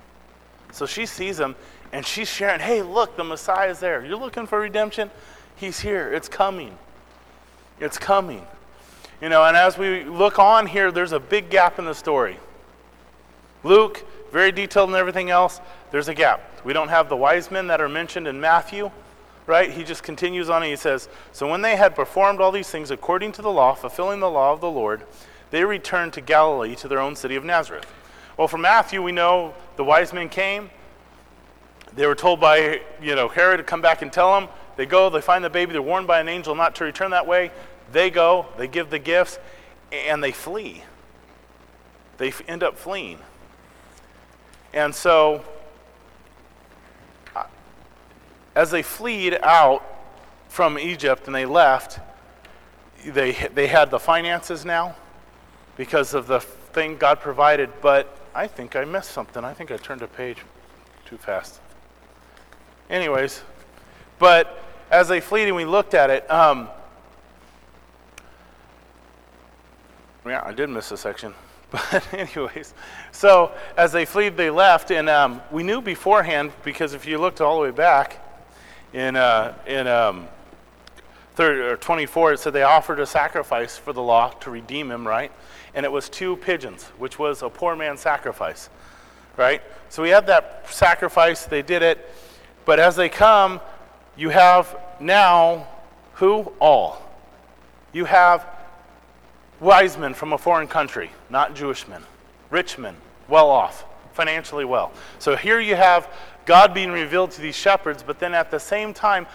[0.72, 1.56] So she sees him
[1.92, 4.06] and she's sharing, hey, look, the Messiah is there.
[4.06, 5.10] You're looking for redemption?
[5.56, 6.14] He's here.
[6.14, 6.78] It's coming.
[7.80, 8.46] It's coming.
[9.22, 12.38] You know, and as we look on here, there's a big gap in the story.
[13.64, 15.60] Luke, very detailed and everything else,
[15.92, 16.42] there's a gap.
[16.64, 18.92] We don't have the wise men that are mentioned in Matthew,
[19.48, 19.72] right?
[19.72, 22.92] He just continues on and he says, So when they had performed all these things
[22.92, 25.04] according to the law, fulfilling the law of the Lord,
[25.50, 27.92] they returned to Galilee to their own city of Nazareth.
[28.38, 30.70] Well, from Matthew, we know the wise men came.
[31.98, 34.50] They were told by, you know, Herod to come back and tell them.
[34.76, 37.26] They go, they find the baby, they're warned by an angel not to return that
[37.26, 37.52] way.
[37.92, 39.40] They go, they give the gifts,
[39.92, 40.84] and they flee.
[42.20, 43.18] They end up fleeing.
[44.74, 45.44] And so,
[48.56, 49.84] as they fled out
[50.50, 52.00] from Egypt and they left,
[53.04, 54.96] they, they had the finances now
[55.78, 59.44] because of the thing God provided, but I think I missed something.
[59.44, 60.38] I think I turned a page
[61.04, 61.60] too fast.
[62.90, 63.42] Anyways,
[64.20, 66.70] but as they fled and we looked at it, um,
[70.26, 71.34] yeah, I did miss a section.
[71.70, 72.74] But anyways,
[73.12, 77.42] so as they fled, they left, and um, we knew beforehand because if you looked
[77.42, 78.24] all the way back
[78.94, 80.30] in uh, in um,
[81.36, 85.06] third or 24, it said they offered a sacrifice for the law to redeem him,
[85.06, 85.32] right?
[85.76, 88.70] And it was two pigeons, which was a poor man's sacrifice,
[89.36, 89.62] right?
[89.90, 91.46] So we had that sacrifice.
[91.46, 92.10] They did it,
[92.68, 93.62] but as they come,
[94.18, 95.66] you have now
[96.16, 97.02] who all.
[97.94, 98.46] You have
[99.62, 102.04] wise men from a foreign country, not Jewish men,
[102.50, 102.98] rich men,
[103.30, 104.92] well off, financially well.
[105.18, 106.14] So here you have
[106.46, 109.28] God being revealed to these shepherds, but then at the same time,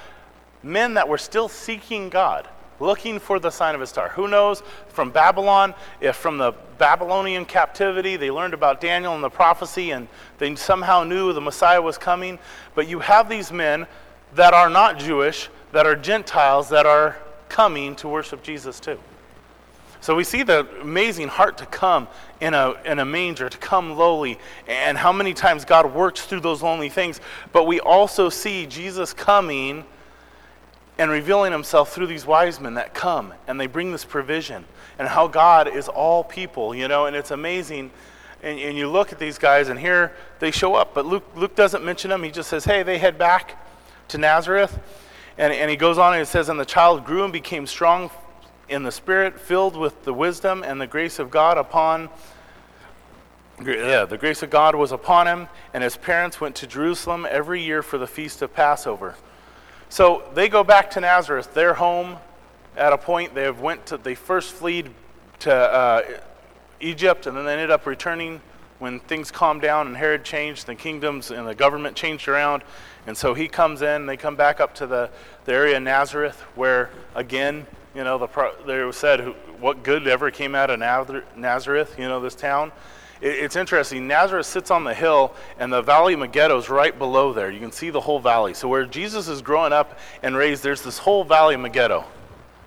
[0.62, 2.46] men that were still seeking God,
[2.82, 4.08] looking for the sign of a star.
[4.10, 9.30] Who knows from Babylon, if from the Babylonian captivity they learned about Daniel and the
[9.30, 10.08] prophecy and
[10.38, 12.38] they somehow knew the Messiah was coming.
[12.74, 13.86] But you have these men
[14.34, 17.16] that are not Jewish, that are Gentiles, that are
[17.48, 18.98] coming to worship Jesus too.
[20.00, 22.08] So we see the amazing heart to come
[22.40, 26.40] in a, in a manger, to come lowly, and how many times God works through
[26.40, 27.20] those lonely things.
[27.52, 29.84] But we also see Jesus coming
[30.98, 34.64] and revealing himself through these wise men that come and they bring this provision
[34.98, 37.90] and how God is all people, you know, and it's amazing.
[38.42, 41.54] And, and you look at these guys and here they show up, but Luke, Luke
[41.54, 42.22] doesn't mention them.
[42.22, 43.58] He just says, hey, they head back
[44.08, 44.78] to Nazareth.
[45.38, 48.10] And, and he goes on and he says, and the child grew and became strong
[48.68, 52.10] in the Spirit, filled with the wisdom and the grace of God upon
[53.64, 57.62] yeah, the grace of God was upon him, and his parents went to Jerusalem every
[57.62, 59.14] year for the feast of Passover.
[59.92, 62.16] So they go back to Nazareth, their home.
[62.78, 64.88] At a point, they have went to they first fled
[65.40, 66.02] to uh,
[66.80, 68.40] Egypt, and then they ended up returning
[68.78, 72.62] when things calmed down and Herod changed, the kingdoms and the government changed around,
[73.06, 74.06] and so he comes in.
[74.06, 75.10] They come back up to the,
[75.44, 79.20] the area of Nazareth, where again you know, the they said,
[79.60, 80.78] what good ever came out of
[81.36, 82.72] Nazareth, you know, this town?
[83.22, 84.06] It, it's interesting.
[84.06, 87.50] Nazareth sits on the hill, and the Valley of Megiddo is right below there.
[87.50, 88.52] You can see the whole valley.
[88.52, 92.04] So where Jesus is growing up and raised, there's this whole Valley of Megiddo.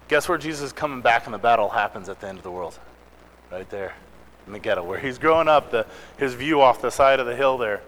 [0.08, 2.51] Guess where Jesus is coming back and the battle happens at the end of the
[2.51, 2.80] world?
[3.51, 3.93] Right there.
[4.62, 5.86] ghetto, where he's growing up, the,
[6.18, 7.82] his view off the side of the hill there.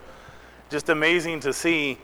[0.69, 1.97] Just amazing to see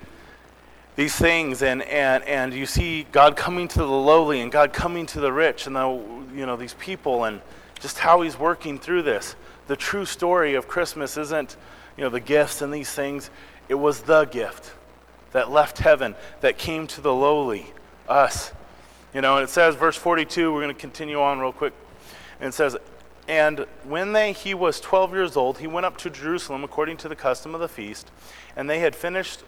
[0.95, 5.07] these things and, and, and you see God coming to the lowly and God coming
[5.07, 5.89] to the rich and the,
[6.36, 7.41] you know, these people and
[7.80, 9.36] just how he's working through this.
[9.68, 11.55] The true story of Christmas isn't,
[11.97, 13.30] you know, the gifts and these things.
[13.70, 14.74] It was the gift
[15.32, 17.74] that left heaven, that came to the lowly,
[18.07, 18.51] us.
[19.14, 21.74] You know, and it says, verse 42, we're going to continue on real quick.
[22.39, 22.78] And it says,
[23.28, 27.09] And when they, he was 12 years old, he went up to Jerusalem according to
[27.09, 28.11] the custom of the feast,
[28.55, 29.43] and they had finished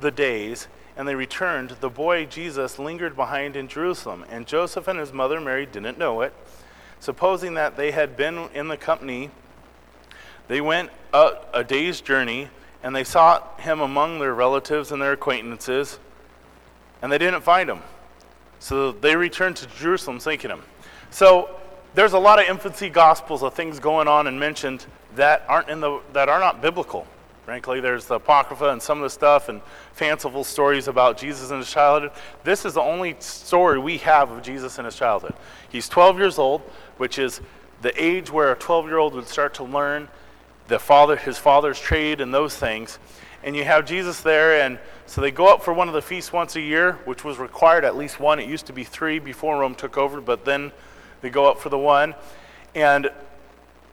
[0.00, 1.70] the days, and they returned.
[1.80, 6.20] The boy Jesus lingered behind in Jerusalem, and Joseph and his mother Mary didn't know
[6.22, 6.32] it.
[7.00, 9.30] Supposing that they had been in the company,
[10.48, 12.48] they went a, day's journey,
[12.82, 15.98] and they sought him among their relatives and their acquaintances,
[17.02, 17.80] and they didn't find him.
[18.58, 20.62] So they returned to Jerusalem seeking him.
[21.10, 21.48] So
[21.94, 24.86] there's a lot of infancy gospels of things going on and mentioned
[25.16, 27.06] that aren't in the that are not biblical.
[27.44, 29.62] Frankly, there's the Apocrypha and some of the stuff and
[29.92, 32.12] fanciful stories about Jesus and his childhood.
[32.44, 35.34] This is the only story we have of Jesus and his childhood.
[35.68, 36.60] He's 12 years old,
[36.98, 37.40] which is
[37.82, 40.08] the age where a 12 year old would start to learn
[40.68, 42.98] the father, his father's trade and those things.
[43.42, 46.32] And you have Jesus there, and so they go up for one of the feasts
[46.32, 48.38] once a year, which was required at least one.
[48.38, 50.72] It used to be three before Rome took over, but then
[51.22, 52.14] they go up for the one.
[52.74, 53.10] And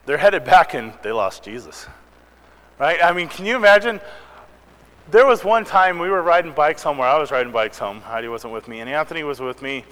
[0.04, 1.86] they're headed back, and they lost Jesus.
[2.78, 3.02] Right?
[3.02, 4.00] I mean, can you imagine?
[5.10, 8.00] There was one time we were riding bikes home where I was riding bikes home.
[8.02, 9.84] Heidi wasn't with me, and Anthony was with me.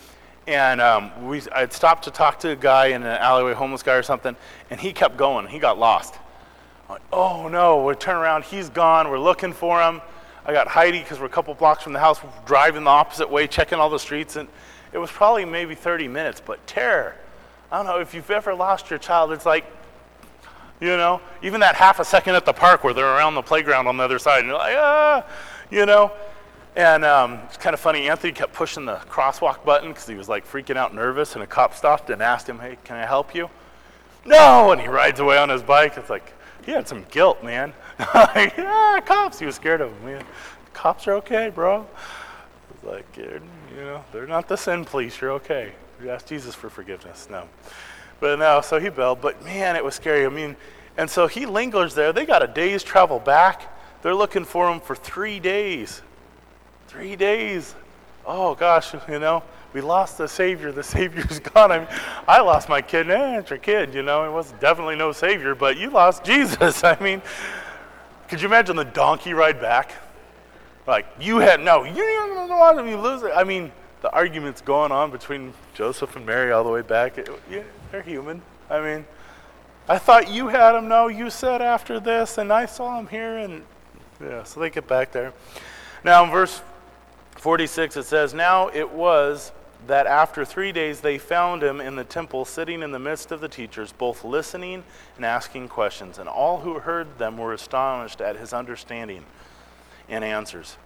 [0.47, 3.95] And um, we, I'd stopped to talk to a guy in an alleyway, homeless guy
[3.95, 4.37] or something,
[4.71, 5.49] and he kept going.
[5.49, 6.15] He got lost.
[6.89, 10.01] Like, oh no, we turn around, he's gone, we're looking for him.
[10.45, 13.49] I got Heidi because we're a couple blocks from the house, driving the opposite way,
[13.49, 14.49] checking all the streets, and
[14.93, 17.17] it was probably maybe 30 minutes, but terror.
[17.73, 19.65] I don't know if you've ever lost your child, it's like
[20.81, 23.87] you know, even that half a second at the park where they're around the playground
[23.87, 25.25] on the other side, and you're like, ah,
[25.71, 26.13] you know.
[26.77, 28.11] And um, it's kind of funny.
[28.11, 31.35] Anthony kept pushing the crosswalk button because he was like freaking out, nervous.
[31.35, 33.49] And a cop stopped and asked him, "Hey, can I help you?"
[34.27, 35.97] No, and he rides away on his bike.
[35.97, 36.35] It's like
[36.67, 37.73] he had some guilt, man.
[38.15, 39.39] like, ah, cops.
[39.39, 40.05] He was scared of them.
[40.05, 40.25] Man,
[40.75, 41.87] cops are okay, bro.
[42.83, 43.41] Like, you
[43.77, 45.21] know, they're not the sin police.
[45.21, 45.73] You're okay.
[46.03, 47.29] You ask Jesus for forgiveness.
[47.31, 47.49] No.
[48.21, 49.21] But no, so he bailed.
[49.21, 50.25] But man, it was scary.
[50.25, 50.57] I mean,
[50.97, 52.13] and so he lingers there.
[52.13, 53.73] They got a day's travel back.
[54.03, 56.03] They're looking for him for three days.
[56.89, 57.75] Three days.
[58.25, 59.43] Oh gosh, you know,
[59.73, 60.73] we lost the Savior.
[60.73, 61.71] The Savior's gone.
[61.71, 61.89] I mean,
[62.27, 63.11] I lost my kid.
[63.11, 64.25] Eh, it's your kid, you know.
[64.25, 66.83] It was definitely no Savior, but you lost Jesus.
[66.83, 67.21] I mean,
[68.29, 69.93] could you imagine the donkey ride back?
[70.87, 73.33] Like, you had, no, you didn't want to lose it.
[73.35, 77.19] I mean, the arguments going on between Joseph and Mary all the way back.
[77.19, 77.63] It, yeah,
[77.97, 78.43] they're human.
[78.69, 79.07] I mean,
[79.89, 80.87] I thought you had him.
[80.87, 83.39] No, you said after this, and I saw him here.
[83.39, 83.63] And
[84.21, 85.33] yeah, so they get back there.
[86.05, 86.61] Now, in verse
[87.39, 89.51] 46, it says, Now it was
[89.87, 93.41] that after three days they found him in the temple, sitting in the midst of
[93.41, 94.85] the teachers, both listening
[95.17, 96.19] and asking questions.
[96.19, 99.25] And all who heard them were astonished at his understanding
[100.07, 100.77] and answers.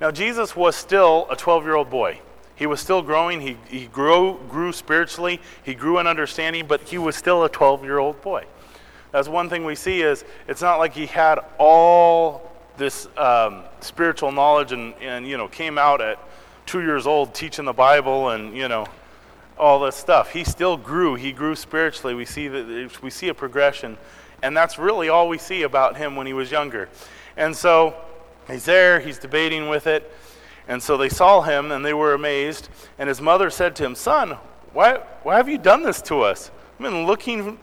[0.00, 2.20] Now, Jesus was still a 12 year old boy.
[2.60, 3.40] He was still growing.
[3.40, 5.40] He, he grew, grew spiritually.
[5.62, 8.44] He grew in understanding, but he was still a 12 year old boy.
[9.12, 14.30] That's one thing we see is it's not like he had all this um, spiritual
[14.30, 16.18] knowledge and, and, you know, came out at
[16.66, 18.86] two years old teaching the Bible and, you know,
[19.58, 20.30] all this stuff.
[20.30, 21.14] He still grew.
[21.14, 22.12] He grew spiritually.
[22.12, 23.96] We see that we see a progression,
[24.42, 26.90] and that's really all we see about him when he was younger.
[27.38, 27.94] And so
[28.48, 29.00] he's there.
[29.00, 30.12] He's debating with it.
[30.70, 32.68] And so they saw him and they were amazed.
[32.96, 34.36] And his mother said to him, Son,
[34.72, 36.52] why, why have you done this to us?
[36.74, 37.58] I've been looking,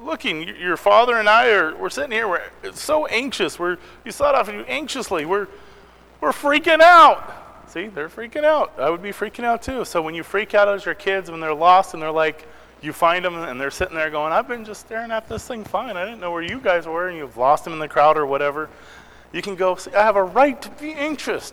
[0.00, 0.48] looking.
[0.48, 2.26] Your father and I are we're sitting here.
[2.26, 3.56] We're so anxious.
[3.56, 5.26] We're you sought after you anxiously.
[5.26, 5.46] We're
[6.20, 7.68] we're freaking out.
[7.68, 8.72] See, they're freaking out.
[8.80, 9.84] I would be freaking out too.
[9.84, 12.48] So when you freak out as your kids when they're lost and they're like,
[12.82, 15.62] you find them and they're sitting there going, I've been just staring at this thing
[15.62, 15.96] fine.
[15.96, 18.26] I didn't know where you guys were, and you've lost them in the crowd or
[18.26, 18.68] whatever.
[19.32, 21.52] You can go, I have a right to be anxious.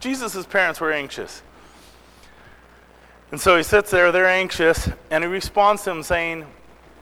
[0.00, 1.42] Jesus' parents were anxious.
[3.30, 6.46] And so he sits there, they're anxious, and he responds to them saying,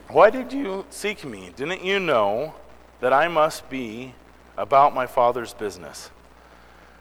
[0.09, 1.51] Why did you seek me?
[1.55, 2.53] Didn't you know
[2.99, 4.13] that I must be
[4.57, 6.11] about my Father's business?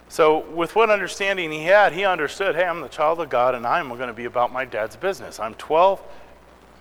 [0.08, 3.66] So, with what understanding he had, he understood hey, I'm the child of God, and
[3.66, 5.38] I'm going to be about my dad's business.
[5.38, 6.00] I'm 12,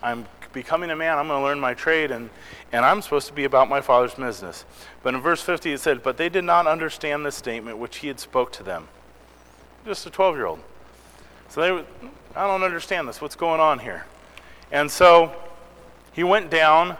[0.01, 2.29] I'm becoming a man, I'm going to learn my trade, and,
[2.71, 4.63] and I'm supposed to be about my Father's business.
[5.03, 8.07] But in verse 50, it said, But they did not understand the statement which he
[8.07, 8.87] had spoke to them
[9.87, 10.59] just a 12 year old.
[11.49, 13.21] So they, I don't understand this.
[13.21, 14.05] What's going on here?
[14.71, 15.35] And so
[16.13, 16.97] He went down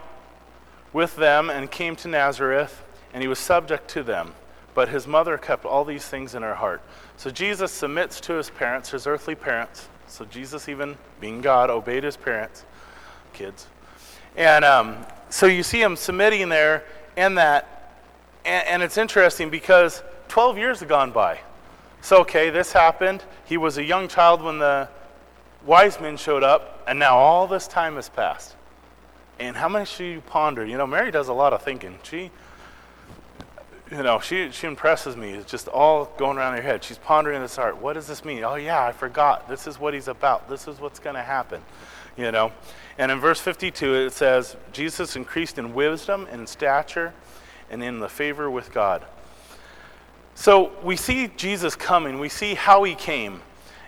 [0.93, 2.83] with them and came to Nazareth,
[3.13, 4.33] and he was subject to them.
[4.73, 6.81] But his mother kept all these things in her heart.
[7.17, 9.89] So Jesus submits to his parents, his earthly parents.
[10.07, 12.63] So Jesus, even being God, obeyed his parents,
[13.33, 13.67] kids.
[14.35, 14.97] And um,
[15.29, 16.83] so you see him submitting there
[17.15, 17.95] and that.
[18.45, 21.39] And, and it's interesting because 12 years have gone by.
[22.07, 23.21] So, okay, this happened.
[23.43, 24.87] He was a young child when the
[25.65, 28.55] wise men showed up, and now all this time has passed.
[29.39, 30.65] And how much do you ponder?
[30.65, 31.99] You know, Mary does a lot of thinking.
[32.03, 32.31] She,
[33.91, 35.31] you know, she, she impresses me.
[35.31, 36.81] It's just all going around her head.
[36.81, 37.81] She's pondering this heart.
[37.81, 38.41] What does this mean?
[38.45, 39.49] Oh, yeah, I forgot.
[39.49, 40.47] This is what he's about.
[40.47, 41.61] This is what's going to happen,
[42.15, 42.53] you know.
[42.97, 47.13] And in verse 52, it says, Jesus increased in wisdom and stature
[47.69, 49.03] and in the favor with God.
[50.37, 52.19] So we see Jesus coming.
[52.19, 53.41] We see how he came.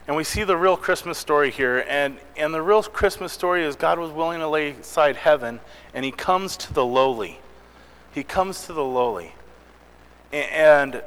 [0.08, 1.86] And we see the real Christmas story here.
[1.88, 5.60] And, and the real Christmas story is God was willing to lay aside heaven,
[5.94, 7.40] and he comes to the lowly.
[8.12, 9.36] He comes to the lowly.
[10.34, 11.04] And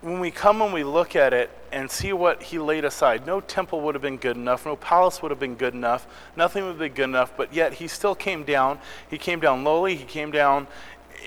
[0.00, 3.42] when we come and we look at it and see what he laid aside, no
[3.42, 6.78] temple would have been good enough, no palace would have been good enough, nothing would
[6.78, 8.78] be good enough, but yet he still came down.
[9.10, 10.68] He came down lowly, he came down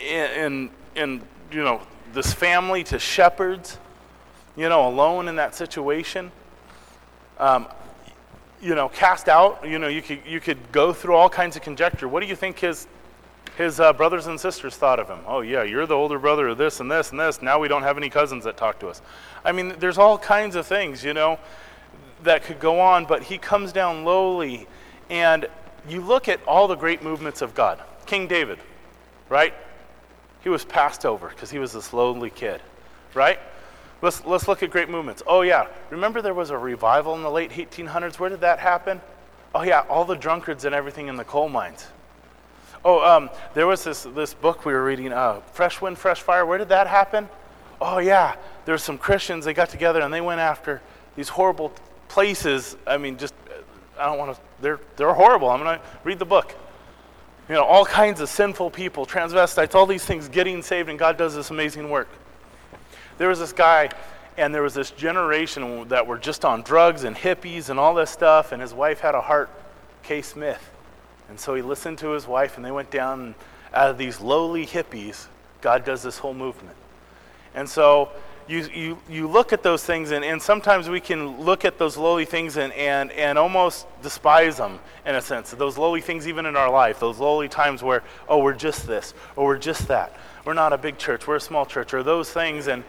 [0.10, 1.22] in, in, in
[1.52, 1.84] you know,
[2.14, 3.78] this family to shepherds
[4.56, 6.32] you know, alone in that situation.
[7.40, 7.68] Um,
[8.62, 11.64] you know, cast out, you know, you could, you could go through all kinds of
[11.64, 12.08] conjecture.
[12.08, 12.88] What do you think his,
[13.58, 15.20] his uh, brothers and sisters thought of him?
[15.28, 17.42] Oh, yeah, you're the older brother of this and this and this.
[17.42, 19.02] Now we don't have any cousins that talk to us.
[19.44, 21.40] I mean, there's all kinds of things, you know,
[22.22, 24.68] that could go on, but he comes down lowly.
[25.10, 25.48] And
[25.90, 27.82] you look at all the great movements of God.
[28.06, 28.60] King David,
[29.28, 29.54] right?
[30.44, 32.62] He was passed over because he was this lonely kid,
[33.14, 33.40] right?
[34.02, 35.24] Let's, let's look at great movements.
[35.26, 35.68] Oh, yeah.
[35.90, 38.20] Remember there was a revival in the late 1800s?
[38.20, 39.00] Where did that happen?
[39.56, 41.88] Oh, yeah, all the drunkards and everything in the coal mines.
[42.84, 46.46] Oh, um, there was this, this book we were reading, uh, Fresh Wind, Fresh Fire.
[46.46, 47.30] Where did that happen?
[47.80, 48.36] Oh, yeah.
[48.66, 50.82] There were some Christians, they got together and they went after
[51.16, 51.72] these horrible
[52.10, 52.76] places.
[52.86, 53.34] I mean, just,
[53.98, 55.50] I don't want to, they're, they're horrible.
[55.50, 56.54] I'm going to read the book.
[57.50, 61.18] You know, all kinds of sinful people, transvestites, all these things getting saved, and God
[61.18, 62.08] does this amazing work.
[63.18, 63.90] There was this guy,
[64.38, 68.10] and there was this generation that were just on drugs and hippies and all this
[68.10, 69.50] stuff, and his wife had a heart,
[70.04, 70.72] Kay Smith.
[71.30, 73.36] And so he listened to his wife, and they went down, and
[73.74, 75.28] out of these lowly hippies,
[75.62, 76.78] God does this whole movement.
[77.56, 78.10] And so
[78.48, 81.98] you, you, you look at those things, and, and sometimes we can look at those
[81.98, 85.52] lowly things and, and, and almost despise them in a sense.
[85.52, 89.14] Those lowly things, even in our life, those lowly times where, oh, we're just this,
[89.36, 90.18] or we're just that.
[90.46, 92.68] We're not a big church, we're a small church, or those things.
[92.68, 92.84] And,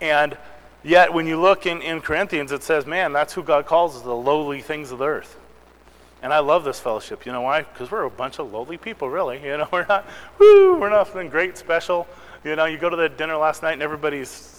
[0.00, 0.36] and
[0.82, 4.14] yet, when you look in, in Corinthians, it says, man, that's who God calls the
[4.14, 5.38] lowly things of the earth.
[6.22, 7.26] And I love this fellowship.
[7.26, 7.62] You know why?
[7.62, 9.42] Because we're a bunch of lowly people, really.
[9.44, 10.06] You know, we're not,
[10.38, 12.06] woo, we're nothing great, special.
[12.44, 14.55] You know, you go to the dinner last night and everybody's,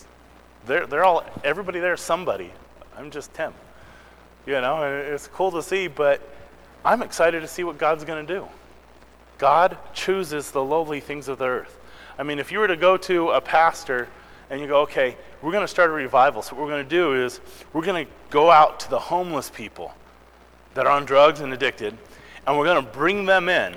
[0.68, 2.51] they're, they're all, everybody there somebody.
[2.97, 3.53] I'm just Tim.
[4.45, 6.22] You know, it's cool to see, but
[6.86, 8.47] I'm excited to see what God's going to do.
[9.38, 11.78] God chooses the lowly things of the earth.
[12.18, 14.07] I mean, if you were to go to a pastor
[14.49, 16.41] and you go, okay, we're going to start a revival.
[16.41, 17.41] So, what we're going to do is
[17.74, 19.93] we're going to go out to the homeless people
[20.74, 21.95] that are on drugs and addicted,
[22.45, 23.76] and we're going to bring them in,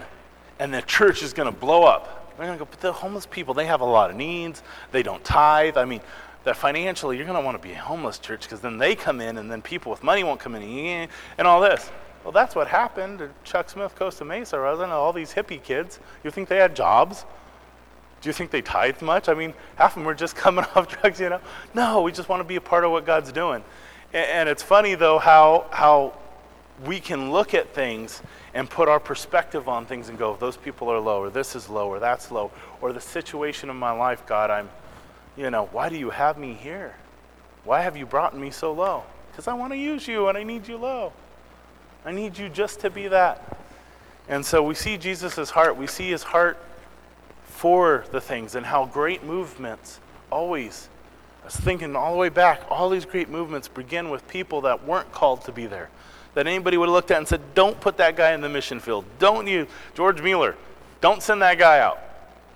[0.59, 2.33] and the church is going to blow up.
[2.39, 4.63] We're going to go, but the homeless people, they have a lot of needs.
[4.93, 5.77] They don't tithe.
[5.77, 6.01] I mean,
[6.45, 9.21] that financially, you're going to want to be a homeless church because then they come
[9.21, 11.07] in, and then people with money won't come in, eh,
[11.39, 11.91] and all this.
[12.25, 14.93] Well, that's what happened to Chuck Smith Costa Mesa, wasn't?
[14.93, 16.01] All these hippie kids.
[16.23, 17.25] You think they had jobs?
[18.21, 19.29] Do you think they tithe much?
[19.29, 21.41] I mean, half of them were just coming off drugs, you know?
[21.75, 23.65] No, we just want to be a part of what God's doing.
[24.13, 26.15] And, and it's funny, though, how, how
[26.85, 28.23] we can look at things
[28.55, 31.69] and put our perspective on things and go, those people are low, or this is
[31.69, 34.69] low, or that's low, or the situation of my life, God, I'm,
[35.37, 36.95] you know, why do you have me here?
[37.65, 39.05] Why have you brought me so low?
[39.31, 41.13] Because I want to use you and I need you low.
[42.05, 43.59] I need you just to be that.
[44.29, 45.77] And so we see Jesus' heart.
[45.77, 46.59] We see his heart
[47.45, 50.01] for the things and how great movements
[50.31, 50.89] always,
[51.43, 54.85] I was thinking all the way back, all these great movements begin with people that
[54.85, 55.91] weren't called to be there.
[56.35, 58.81] That anybody would have looked at and said, don't put that guy in the mission
[58.81, 59.05] field.
[59.19, 60.57] Don't you, George Mueller,
[61.01, 61.99] don't send that guy out.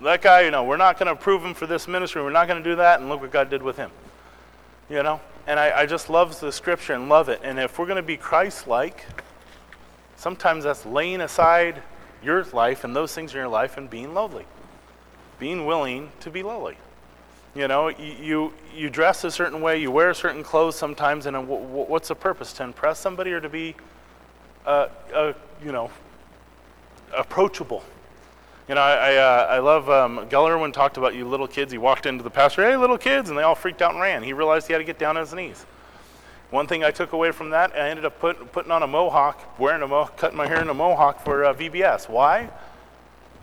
[0.01, 2.21] That guy, you know, we're not going to approve him for this ministry.
[2.21, 2.99] We're not going to do that.
[2.99, 3.91] And look what God did with him.
[4.89, 5.21] You know?
[5.47, 7.41] And I, I just love the scripture and love it.
[7.43, 9.05] And if we're going to be Christ like,
[10.15, 11.81] sometimes that's laying aside
[12.23, 14.45] your life and those things in your life and being lowly
[15.39, 16.77] being willing to be lowly.
[17.53, 22.09] You know, you, you dress a certain way, you wear certain clothes sometimes, and what's
[22.09, 22.51] the purpose?
[22.53, 23.75] To impress somebody or to be,
[24.65, 25.33] uh, uh,
[25.63, 25.89] you know,
[27.15, 27.83] approachable.
[28.67, 31.71] You know, I, I, uh, I love um, Gellerman talked about you little kids.
[31.71, 34.23] He walked into the pastor, hey, little kids, and they all freaked out and ran.
[34.23, 35.65] He realized he had to get down on his knees.
[36.49, 39.59] One thing I took away from that, I ended up put, putting on a mohawk,
[39.59, 42.09] wearing a mohawk, cutting my hair in a mohawk for uh, VBS.
[42.09, 42.49] Why?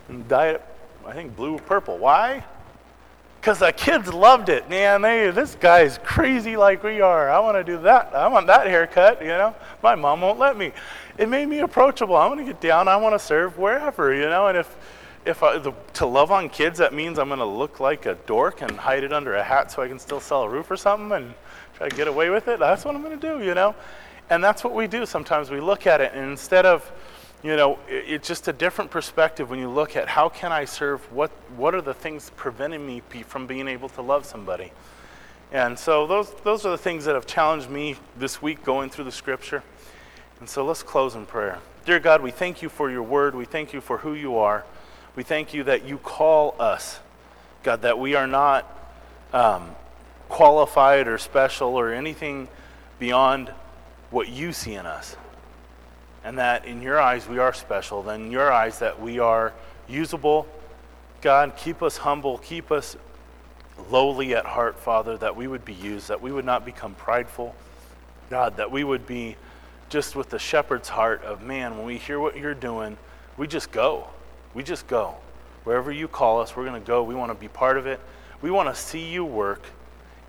[0.09, 1.99] It, I think, blue purple.
[1.99, 2.45] Why?
[3.41, 4.68] Because the kids loved it.
[4.70, 7.31] Man, they, this guy's crazy like we are.
[7.31, 8.14] I want to do that.
[8.14, 9.55] I want that haircut, you know.
[9.83, 10.73] My mom won't let me.
[11.18, 12.16] It made me approachable.
[12.16, 12.89] I want to get down.
[12.89, 14.47] I want to serve wherever, you know.
[14.47, 14.77] And if,
[15.25, 18.14] if I, the, to love on kids, that means I'm going to look like a
[18.27, 20.77] dork and hide it under a hat so I can still sell a roof or
[20.77, 21.35] something and
[21.75, 22.59] try to get away with it.
[22.59, 23.75] That's what I'm going to do, you know.
[24.31, 25.51] And that's what we do sometimes.
[25.51, 26.91] We look at it, and instead of
[27.43, 30.64] you know, it, it's just a different perspective when you look at how can I
[30.64, 34.73] serve, what, what are the things preventing me from being able to love somebody.
[35.51, 39.05] And so those, those are the things that have challenged me this week going through
[39.05, 39.62] the scripture.
[40.41, 41.59] And so let's close in prayer.
[41.85, 43.35] Dear God, we thank you for your word.
[43.35, 44.64] We thank you for who you are.
[45.15, 46.99] We thank you that you call us,
[47.63, 48.67] God, that we are not
[49.33, 49.75] um,
[50.29, 52.49] qualified or special or anything
[52.99, 53.51] beyond
[54.11, 55.17] what you see in us
[56.25, 59.53] and that in your eyes we are special, then in your eyes that we are
[59.89, 60.47] usable.
[61.21, 62.97] God, keep us humble, keep us
[63.91, 67.55] lowly at heart, Father, that we would be used, that we would not become prideful.
[68.31, 69.37] God, that we would be
[69.89, 72.97] just with the shepherd's heart of, man, when we hear what you're doing,
[73.37, 74.07] we just go.
[74.55, 75.16] We just go.
[75.64, 77.03] Wherever you call us, we're going to go.
[77.03, 78.00] We want to be part of it.
[78.40, 79.64] We want to see you work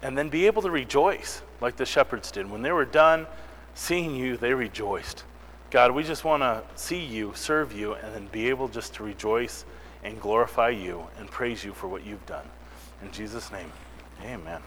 [0.01, 2.49] and then be able to rejoice like the shepherds did.
[2.49, 3.26] When they were done
[3.74, 5.24] seeing you, they rejoiced.
[5.71, 9.03] God, we just want to see you, serve you, and then be able just to
[9.03, 9.65] rejoice
[10.03, 12.45] and glorify you and praise you for what you've done.
[13.01, 13.71] In Jesus' name,
[14.24, 14.61] amen.